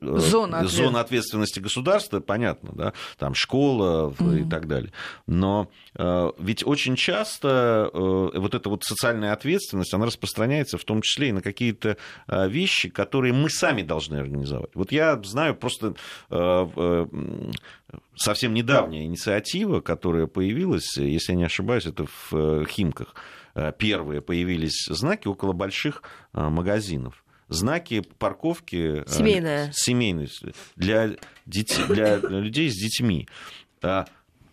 [0.00, 0.72] зона, ответ...
[0.72, 4.46] зона ответственности государства, понятно, да, там школа mm-hmm.
[4.46, 4.92] и так далее.
[5.26, 7.98] Но э, ведь очень часто э,
[8.38, 11.96] вот эта вот социальная ответственность, она распространяется в том числе и на какие-то
[12.28, 14.70] э, вещи, которые мы сами должны организовать.
[14.74, 15.94] Вот я знаю просто
[16.30, 17.06] э, э,
[18.16, 23.14] совсем недавняя инициатива, которая появилась, если я не ошибаюсь, это в э, Химках.
[23.54, 30.28] Э, первые появились знаки около больших магазинов знаки парковки э, семейные, семейные
[30.76, 31.10] для,
[31.46, 33.28] детей, для людей с детьми.
[33.82, 34.06] А,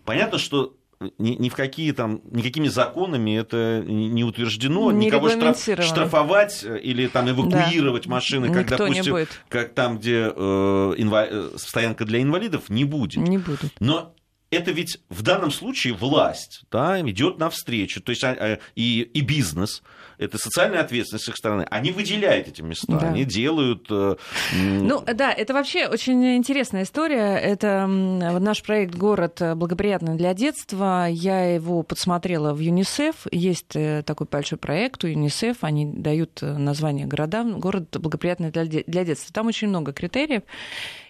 [0.05, 0.75] понятно, что
[1.17, 7.07] ни, ни в какие там, никакими законами это не утверждено, не никого штраф, штрафовать или
[7.07, 8.11] там эвакуировать да.
[8.11, 11.25] машины, как, Никто допустим, как там, где э, инва...
[11.29, 13.17] Э, стоянка для инвалидов, не будет.
[13.17, 13.71] Не будет.
[13.79, 14.13] Но
[14.51, 19.21] это ведь в данном случае власть да, идет навстречу, то есть а, а, и, и
[19.21, 19.83] бизнес
[20.23, 21.65] это социальная ответственность с их стороны.
[21.69, 23.09] Они выделяют эти места, да.
[23.09, 23.87] они делают...
[23.89, 24.15] Э,
[24.53, 27.37] ну, да, это вообще очень интересная история.
[27.37, 31.07] Это наш проект «Город благоприятный для детства».
[31.09, 33.27] Я его подсмотрела в ЮНИСЕФ.
[33.31, 35.57] Есть э, такой большой проект у ЮНИСЕФ.
[35.61, 39.33] Они дают э, название городам «Город благоприятный для детства».
[39.33, 40.43] Там очень много критериев.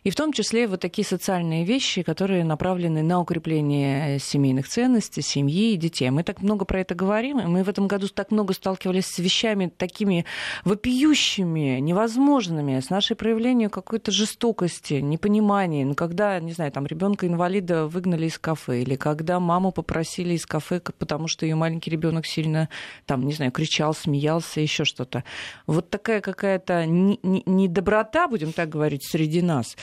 [0.03, 5.73] И в том числе вот такие социальные вещи, которые направлены на укрепление семейных ценностей, семьи
[5.73, 6.09] и детей.
[6.09, 9.19] Мы так много про это говорим, и мы в этом году так много сталкивались с
[9.19, 10.25] вещами такими
[10.65, 15.85] вопиющими, невозможными, с нашей проявлением какой-то жестокости, непонимания.
[15.85, 20.45] Ну, когда, не знаю, там ребенка инвалида выгнали из кафе, или когда маму попросили из
[20.45, 22.69] кафе, потому что ее маленький ребенок сильно,
[23.05, 25.23] там, не знаю, кричал, смеялся, еще что-то.
[25.67, 29.75] Вот такая какая-то недоброта, будем так говорить, среди нас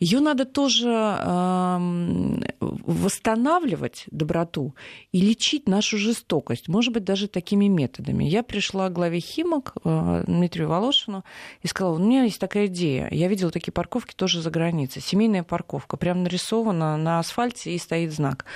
[0.00, 1.78] ее надо тоже э,
[2.60, 4.74] восстанавливать, доброту,
[5.12, 8.24] и лечить нашу жестокость, может быть, даже такими методами.
[8.24, 11.24] Я пришла к главе Химок, э, Дмитрию Волошину,
[11.62, 13.06] и сказала, у меня есть такая идея.
[13.12, 15.00] Я видела такие парковки тоже за границей.
[15.00, 18.46] Семейная парковка, прям нарисована на асфальте и стоит знак.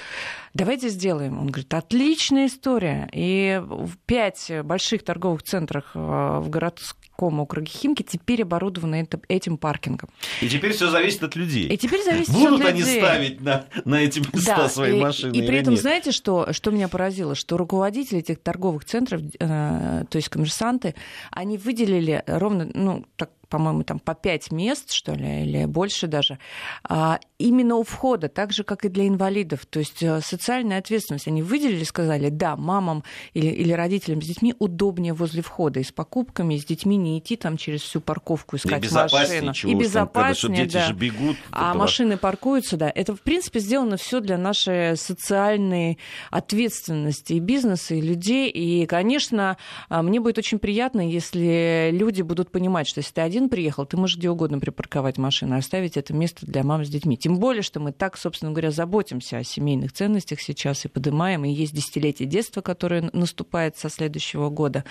[0.54, 1.38] Давайте сделаем.
[1.38, 3.08] Он говорит, отличная история.
[3.12, 9.56] И в пять больших торговых центрах э, в городском городском округе Химки теперь оборудованы этим
[9.56, 10.08] паркингом.
[10.40, 11.68] И теперь все зависит от людей.
[11.68, 15.36] И теперь зависит Будут от они ставить на, на эти места да, свои и, машины
[15.36, 15.82] И при этом, нет?
[15.82, 17.34] знаете, что, что меня поразило?
[17.34, 20.94] Что руководители этих торговых центров, э, то есть коммерсанты,
[21.30, 26.38] они выделили ровно, ну, так по-моему, там по пять мест, что ли, или больше даже,
[26.84, 29.66] а, именно у входа, так же, как и для инвалидов.
[29.66, 31.28] То есть э, социальная ответственность.
[31.28, 35.92] Они выделили, сказали, да, мамам или, или родителям с детьми удобнее возле входа и с
[35.92, 39.52] покупками, и с детьми не идти там через всю парковку искать и машину.
[39.70, 40.86] И безопаснее, дети да.
[40.86, 42.90] Же бегут, а машины паркуются, да.
[42.94, 45.98] Это, в принципе, сделано все для нашей социальной
[46.30, 48.48] ответственности и бизнеса, и людей.
[48.48, 49.58] И, конечно,
[49.90, 53.86] а, мне будет очень приятно, если люди будут понимать, что если ты один магазин приехал,
[53.86, 57.16] ты можешь где угодно припарковать машину, оставить это место для мам с детьми.
[57.16, 61.50] Тем более, что мы так, собственно говоря, заботимся о семейных ценностях сейчас и поднимаем, и
[61.50, 64.84] есть десятилетие детства, которое наступает со следующего года.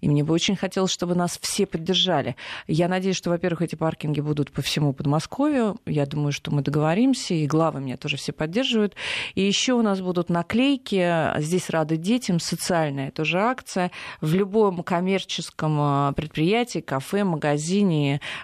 [0.00, 2.36] И мне бы очень хотелось, чтобы нас все поддержали.
[2.66, 5.76] Я надеюсь, что, во-первых, эти паркинги будут по всему Подмосковью.
[5.86, 8.94] Я думаю, что мы договоримся, и главы меня тоже все поддерживают.
[9.34, 13.90] И еще у нас будут наклейки «Здесь рады детям», социальная тоже акция.
[14.20, 17.89] В любом коммерческом а, предприятии, кафе, магазине,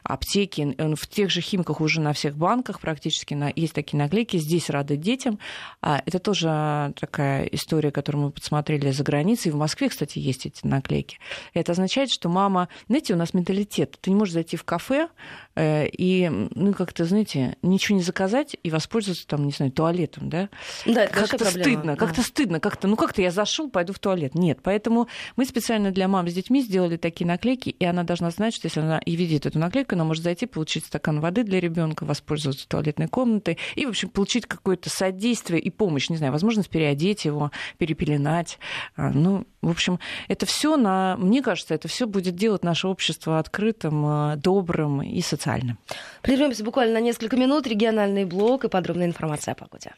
[0.03, 4.97] аптеке, в тех же химках уже на всех банках практически есть такие наклейки «Здесь рады
[4.97, 5.39] детям».
[5.83, 9.53] А, это тоже такая история, которую мы подсмотрели за границей.
[9.53, 11.19] В Москве, кстати, есть эти наклейки.
[11.55, 12.69] Это означает, что мама...
[12.89, 13.99] Знаете, у нас менталитет.
[14.01, 15.09] Ты не можешь зайти в кафе,
[15.57, 20.51] Э, и, ну, как-то, знаете, ничего не заказать и воспользоваться там, не знаю, туалетом, да?
[20.85, 24.35] Да, как-то стыдно, как-то стыдно, как-то, ну, как-то я зашел, пойду в туалет.
[24.35, 28.55] Нет, поэтому мы специально для мам с детьми сделали такие наклейки, и она должна знать,
[28.55, 32.05] что если она и видит эту наклейку, она может зайти, получить стакан воды для ребенка,
[32.05, 37.25] воспользоваться туалетной комнатой и, в общем, получить какое-то содействие и помощь, не знаю, возможность переодеть
[37.25, 38.59] его, перепеленать.
[38.97, 43.39] А, ну, в общем, это все на, мне кажется, это все будет делать наше общество
[43.39, 45.79] открытым, а, добрым и социальным.
[46.23, 47.67] Прервемся буквально на несколько минут.
[47.67, 49.93] Региональный блок и подробная информация о погоде.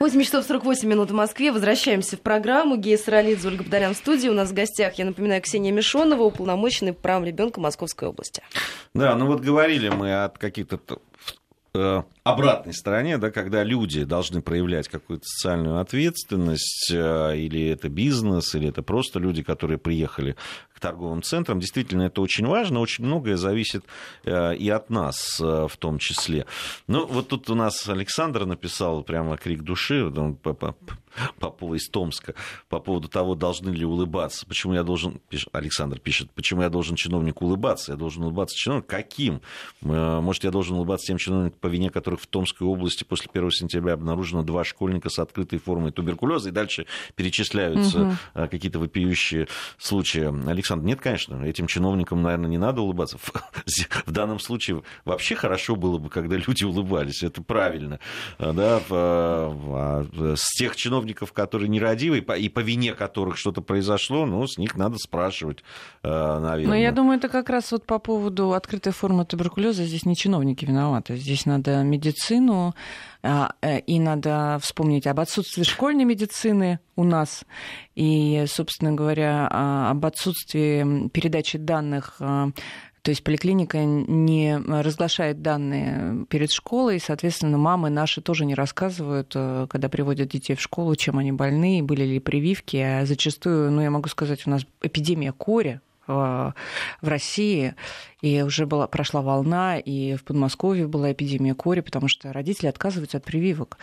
[0.00, 1.52] 8 часов 48 минут в Москве.
[1.52, 2.76] Возвращаемся в программу.
[2.76, 4.28] Гея Саралидзе, Ольга Бодарян в студии.
[4.28, 8.42] У нас в гостях, я напоминаю, Ксения Мишонова, уполномоченный по правам ребенка Московской области.
[8.92, 10.80] Да, ну вот говорили мы от каких-то
[11.74, 18.54] э, обратной стороне, да, когда люди должны проявлять какую-то социальную ответственность, э, или это бизнес,
[18.54, 20.36] или это просто люди, которые приехали
[20.74, 21.60] к торговым центрам.
[21.60, 23.84] Действительно, это очень важно, очень многое зависит
[24.24, 26.46] э, и от нас э, в том числе.
[26.86, 30.10] Ну, вот тут у нас Александр написал прямо крик души,
[31.38, 32.34] Попова из Томска,
[32.68, 34.46] по поводу того, должны ли улыбаться.
[34.46, 35.20] Почему я должен,
[35.52, 37.92] Александр пишет, почему я должен чиновнику улыбаться?
[37.92, 38.88] Я должен улыбаться чиновнику.
[38.88, 39.40] Каким?
[39.80, 43.50] Может, я должен улыбаться тем чиновникам, по вине которых которых в Томской области после 1
[43.50, 48.48] сентября обнаружено два школьника с открытой формой туберкулеза, и дальше перечисляются угу.
[48.48, 49.48] какие-то вопиющие
[49.78, 50.30] случаи.
[50.64, 53.18] Александр, нет, конечно, этим чиновникам, наверное, не надо улыбаться.
[54.06, 58.00] В данном случае вообще хорошо было бы, когда люди улыбались, это правильно.
[58.38, 58.80] А, да?
[58.90, 64.74] А, с тех чиновников, которые нерадивы, и по вине которых что-то произошло, ну, с них
[64.74, 65.62] надо спрашивать,
[66.02, 66.66] наверное.
[66.66, 70.64] Но я думаю, это как раз вот по поводу открытой формы туберкулеза здесь не чиновники
[70.64, 71.16] виноваты.
[71.16, 72.74] Здесь надо медицину,
[73.26, 77.44] а, э, и надо вспомнить об отсутствии школьной медицины у нас,
[77.94, 80.53] и, собственно говоря, а, об отсутствии
[81.12, 82.50] передачи данных а,
[83.04, 89.30] то есть поликлиника не разглашает данные перед школой, и, соответственно, мамы наши тоже не рассказывают,
[89.34, 92.78] э, когда приводят детей в школу, чем они больны, были ли прививки.
[92.78, 96.54] А зачастую, ну, я могу сказать, у нас эпидемия кори, в
[97.00, 97.74] России,
[98.20, 103.16] и уже была, прошла волна, и в Подмосковье была эпидемия кори, потому что родители отказываются
[103.16, 103.78] от прививок.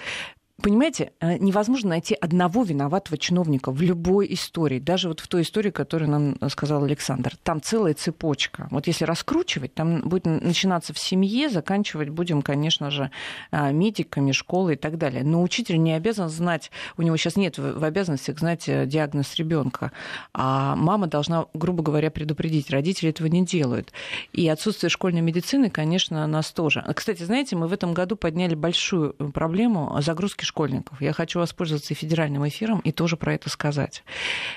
[0.62, 5.72] Понимаете, э, невозможно найти одного виноватого чиновника в любой истории, даже вот в той истории,
[5.72, 7.36] которую нам сказал Александр.
[7.42, 8.68] Там целая цепочка.
[8.70, 13.10] Вот если раскручивать, там будет начинаться в семье, заканчивать будем, конечно же,
[13.52, 15.24] э, медиками, школой и так далее.
[15.24, 19.92] Но учитель не обязан знать, у него сейчас нет в обязанностях знать э, диагноз ребенка,
[20.32, 22.70] а мама должна, грубо говоря, предупредить.
[22.70, 23.92] Родители этого не делают.
[24.32, 26.86] И отсутствие школьной медицины, конечно, нас тоже.
[26.96, 31.02] Кстати, знаете, мы в этом году подняли большую проблему загрузки школьников.
[31.02, 34.04] Я хочу воспользоваться и федеральным эфиром и тоже про это сказать.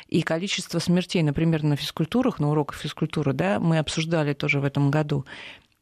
[0.08, 4.90] И количество смертей, например, на физкультурах, на уроках физкультуры, да, мы обсуждали тоже в этом
[4.90, 5.24] году.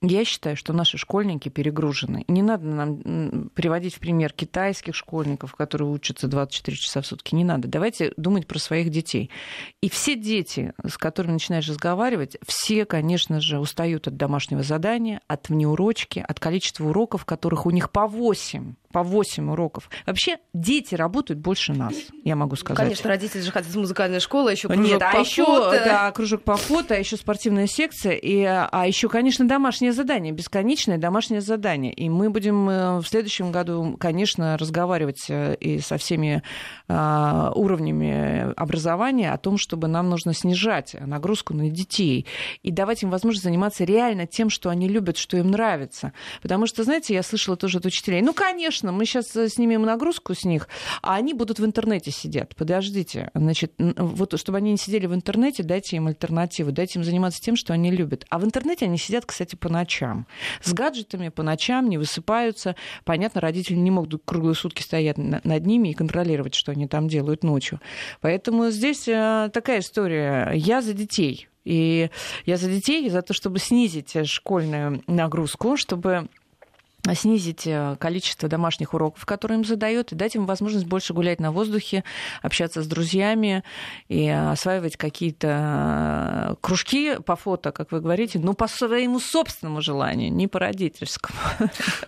[0.03, 2.25] Я считаю, что наши школьники перегружены.
[2.27, 7.37] Не надо нам приводить в пример китайских школьников, которые учатся 24 часа в сутки.
[7.37, 7.69] Не надо.
[7.69, 9.31] Давайте думать про своих детей.
[9.81, 15.49] И все дети, с которыми начинаешь разговаривать, все, конечно же, устают от домашнего задания, от
[15.49, 19.91] внеурочки, от количества уроков, которых у них по 8 по 8 уроков.
[20.07, 21.95] Вообще дети работают больше нас,
[22.25, 22.77] я могу сказать.
[22.77, 25.83] Конечно, родители же хотят музыкальная школа, еще кружок Нет, по а еще, фото.
[25.85, 30.99] Да, кружок по фото, а еще спортивная секция, и, а еще, конечно, домашнее задание, бесконечное
[30.99, 31.93] домашнее задание.
[31.93, 36.43] И мы будем э, в следующем году, конечно, разговаривать э, и со всеми
[36.89, 42.27] а, уровнями образования о том, чтобы нам нужно снижать нагрузку на детей
[42.63, 46.13] и давать им возможность заниматься реально тем, что они любят, что им нравится.
[46.43, 49.83] Потому что, знаете, я слышала тоже от учителей, ну, конечно, конечно, мы сейчас э, снимем
[49.83, 50.69] нагрузку с них,
[51.03, 52.55] а они будут в интернете сидят.
[52.55, 57.41] Подождите, значит, вот чтобы они не сидели в интернете, дайте им альтернативу, дайте им заниматься
[57.41, 58.25] тем, что они любят.
[58.31, 60.27] А в интернете они сидят, кстати, по ночам.
[60.63, 62.77] С гаджетами по ночам не высыпаются.
[63.05, 67.43] Понятно, родители не могут круглые сутки стоять над ними и контролировать, что они там делают
[67.43, 67.81] ночью.
[68.21, 70.53] Поэтому здесь э, такая история.
[70.55, 72.11] Я за детей И
[72.47, 76.29] я за детей, за то, чтобы снизить школьную нагрузку, чтобы
[77.15, 81.51] снизить э, количество домашних уроков, которые им задают, и дать им возможность больше гулять на
[81.51, 82.05] воздухе,
[82.43, 83.65] общаться с друзьями
[84.09, 90.33] и осваивать какие-то э, кружки по фото, как вы говорите, но по своему собственному желанию,
[90.33, 91.39] не по родительскому.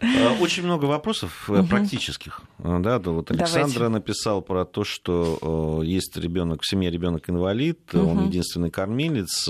[0.01, 2.43] Э, очень много вопросов практических.
[2.59, 3.95] Да, да, вот Александра Давайте.
[3.95, 8.11] написал про то, что есть ребенок в семье ребенок инвалид, угу.
[8.11, 9.49] он единственный кормилец,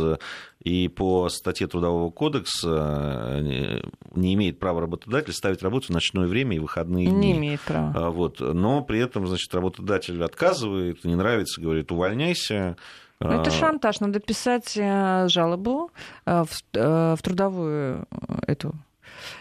[0.65, 3.83] и по статье Трудового кодекса э,
[4.15, 7.33] не имеет права работодатель ставить работу в ночное время и выходные дни.
[7.33, 7.93] Не имеет права.
[7.95, 8.41] А, вот.
[8.41, 12.79] Но при этом, значит, работодатель отказывает, не нравится, говорит, увольняйся.
[13.21, 14.01] Ну, это а, шантаж.
[14.01, 15.91] Надо писать э, жалобу
[16.25, 18.07] э, в, в трудовую
[18.47, 18.73] эту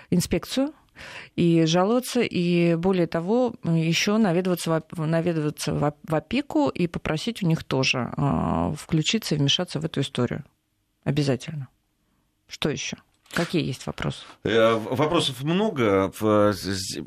[0.09, 0.73] инспекцию
[1.37, 7.63] и жаловаться, и более того, еще наведываться, в, наведываться в опеку и попросить у них
[7.63, 8.11] тоже
[8.77, 10.43] включиться и вмешаться в эту историю.
[11.03, 11.67] Обязательно.
[12.47, 12.97] Что еще?
[13.33, 14.19] Какие есть вопросы?
[14.43, 16.11] Э, вопросов много.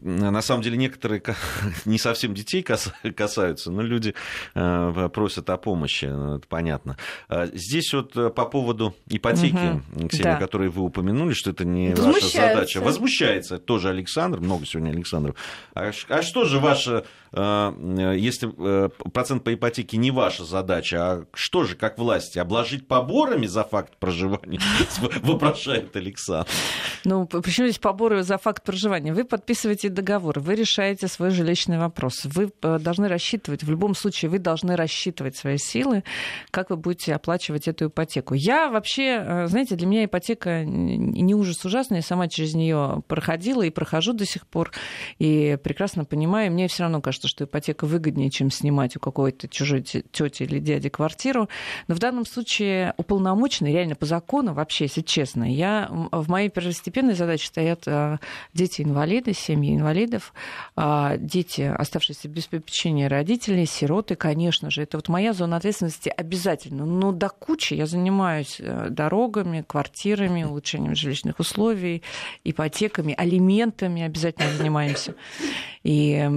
[0.03, 1.23] На самом деле некоторые
[1.85, 4.15] не совсем детей касаются, но люди
[4.55, 6.97] э, просят о помощи, ну, это понятно.
[7.29, 10.37] А здесь вот э, по поводу ипотеки, угу, Ксения, да.
[10.37, 12.81] которую вы упомянули, что это не ваша задача.
[12.81, 15.37] Возмущается тоже Александр, много сегодня Александров.
[15.75, 17.05] А, а что же ваша
[17.37, 23.65] если процент по ипотеке не ваша задача, а что же, как власти, обложить поборами за
[23.65, 24.61] факт проживания,
[25.23, 26.49] вопрошает Александр.
[27.05, 29.13] Ну, причем здесь поборы за факт проживания?
[29.13, 32.25] Вы подписываете договор, вы решаете свой жилищный вопрос.
[32.25, 36.05] Вы э, должны рассчитывать, в любом случае, вы должны рассчитывать свои силы,
[36.51, 38.35] как вы будете оплачивать эту ипотеку.
[38.35, 43.63] Я вообще, э, знаете, для меня ипотека не ужас ужасный, я сама через нее проходила
[43.63, 44.73] и прохожу до сих пор,
[45.19, 49.83] и прекрасно понимаю, мне все равно кажется, что ипотека выгоднее, чем снимать у какой-то чужой
[49.83, 51.49] тети или дяди квартиру.
[51.89, 57.15] Но в данном случае уполномоченный, реально по закону, вообще, если честно, я в моей первостепенной
[57.15, 58.19] задаче стоят э,
[58.55, 60.33] дети-инвалиды, семьи инвалидов,
[60.75, 64.83] а, дети, оставшиеся без попечения родителей, сироты, конечно же.
[64.83, 66.85] Это вот моя зона ответственности обязательно.
[66.85, 72.03] Но до кучи я занимаюсь э, дорогами, квартирами, улучшением жилищных условий,
[72.45, 75.15] ипотеками, алиментами обязательно занимаемся.
[75.83, 76.29] И,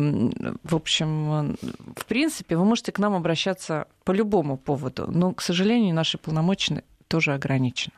[0.63, 1.55] в общем,
[1.95, 6.83] в принципе, вы можете к нам обращаться по любому поводу, но, к сожалению, наши полномочия
[7.07, 7.93] тоже ограничены.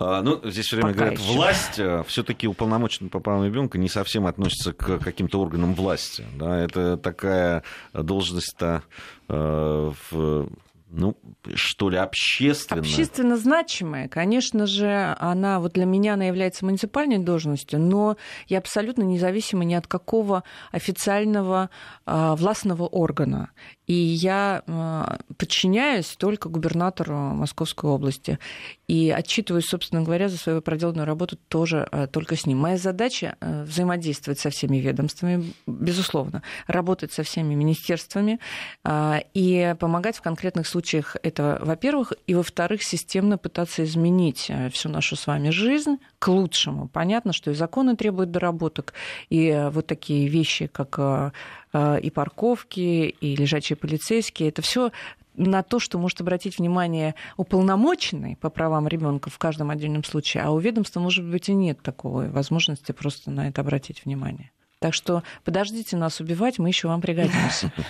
[0.00, 1.32] А, ну, здесь все время Пока говорят, еще.
[1.32, 6.24] власть э, все-таки уполномоченный по правам ребенка не совсем относится к каким-то органам власти.
[6.36, 8.84] Да, это такая должность-то
[9.28, 10.48] э, в
[10.90, 11.16] ну,
[11.54, 12.80] что ли, общественно.
[12.80, 14.08] Общественно значимая.
[14.08, 18.16] Конечно же, она, вот для меня она является муниципальной должностью, но
[18.46, 21.68] я абсолютно независима ни от какого официального
[22.06, 23.50] э, властного органа.
[23.86, 28.38] И я э, подчиняюсь только губернатору Московской области.
[28.86, 32.58] И отчитываюсь, собственно говоря, за свою проделанную работу тоже э, только с ним.
[32.58, 38.38] Моя задача э, взаимодействовать со всеми ведомствами, безусловно, работать со всеми министерствами
[39.34, 40.77] и помогать в конкретных случаях
[41.22, 46.88] этого, во-первых, и во-вторых, системно пытаться изменить всю нашу с вами жизнь к лучшему.
[46.88, 48.94] Понятно, что и законы требуют доработок,
[49.30, 51.32] и вот такие вещи, как
[51.72, 54.48] Э, и парковки, и лежачие полицейские.
[54.48, 54.90] Это все
[55.34, 60.50] на то, что может обратить внимание уполномоченный по правам ребенка в каждом отдельном случае, а
[60.50, 64.50] у ведомства, может быть, и нет такой возможности просто на это обратить внимание.
[64.80, 67.72] Так что подождите нас убивать, мы еще вам пригодимся.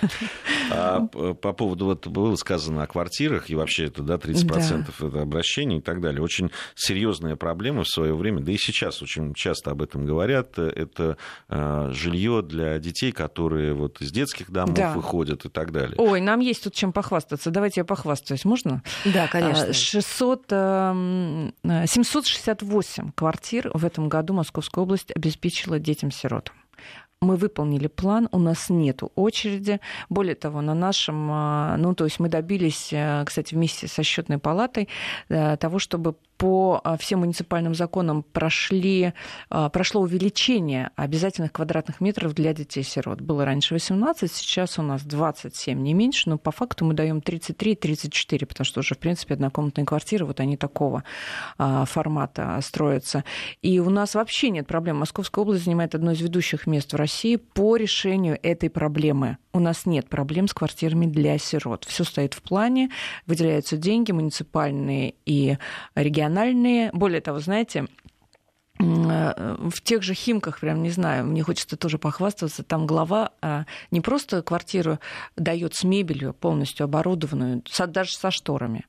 [0.71, 5.07] А по поводу, вот было сказано о квартирах, и вообще это, да, 30% да.
[5.07, 6.21] это обращений и так далее.
[6.21, 11.17] Очень серьезная проблема в свое время, да и сейчас очень часто об этом говорят, это
[11.47, 14.93] а, жилье для детей, которые вот из детских домов да.
[14.93, 15.95] выходят и так далее.
[15.97, 17.49] Ой, нам есть тут чем похвастаться.
[17.49, 18.83] Давайте я похвастаюсь, можно?
[19.05, 19.73] Да, конечно.
[19.73, 26.53] 600, а, 768 квартир в этом году Московская область обеспечила детям-сиротам
[27.21, 29.81] мы выполнили план, у нас нет очереди.
[30.07, 34.37] Более того, на нашем, а, ну, то есть мы добились, э, кстати, вместе со счетной
[34.37, 34.87] палатой
[35.27, 39.13] э, того, чтобы по а, всем муниципальным законам прошли,
[39.49, 43.19] а, прошло увеличение обязательных квадратных метров для детей-сирот.
[43.19, 48.45] Было раньше 18, сейчас у нас 27, не меньше, но по факту мы даем 33-34,
[48.45, 51.03] потому что уже, в принципе, однокомнатные квартиры, вот они такого
[51.57, 53.25] а, формата строятся.
[53.61, 54.99] И у нас вообще нет проблем.
[54.99, 59.37] Московская область занимает одно из ведущих мест в России по решению этой проблемы.
[59.51, 61.83] У нас нет проблем с квартирами для сирот.
[61.83, 62.91] Все стоит в плане,
[63.25, 65.57] выделяются деньги муниципальные и
[65.95, 66.91] региональные региональные.
[66.93, 67.87] Более того, знаете,
[68.81, 73.99] в тех же Химках, прям не знаю, мне хочется тоже похвастаться, там глава а, не
[73.99, 74.99] просто квартиру
[75.35, 78.85] дает с мебелью полностью оборудованную, даже со шторами.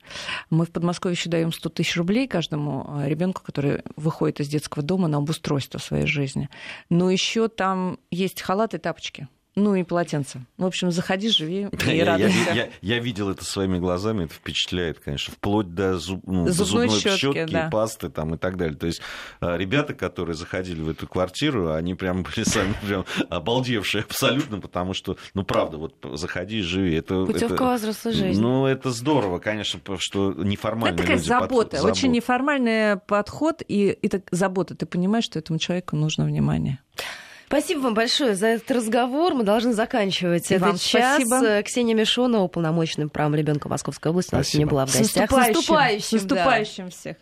[0.49, 4.85] Мы в Подмосковье еще даем 100 тысяч рублей каждому а, ребенку, который выходит из детского
[4.85, 6.49] дома на обустройство своей жизни.
[6.89, 9.27] Но еще там есть халаты и тапочки.
[9.61, 10.41] Ну и полотенце.
[10.57, 12.35] В общем, заходи, живи и я, радуйся.
[12.49, 16.89] Я, я, я видел это своими глазами, это впечатляет, конечно, вплоть до, зуб, ну, зубной,
[16.89, 17.69] зубной щетки, щетки, да.
[17.71, 18.77] пасты там, и так далее.
[18.77, 19.03] То есть
[19.41, 24.95] а, ребята, которые заходили в эту квартиру, они прям были сами прям обалдевшие абсолютно, потому
[24.95, 26.95] что, ну правда, вот заходи, живи.
[26.95, 28.41] Это, Путевка это, во взрослую жизнь.
[28.41, 33.99] Ну это здорово, конечно, что неформальные Это такая люди забота, подход- очень неформальный подход, и
[34.01, 34.75] это забота.
[34.75, 36.79] Ты понимаешь, что этому человеку нужно внимание.
[37.51, 39.35] Спасибо вам большое за этот разговор.
[39.35, 41.17] Мы должны заканчивать И этот вам час.
[41.21, 41.61] спасибо.
[41.65, 45.29] Ксения Мишонова, уполномоченным правом ребенка Московской области, у нас сегодня была в С гостях.
[45.33, 47.17] наступающим, С наступающим, с наступающим всех.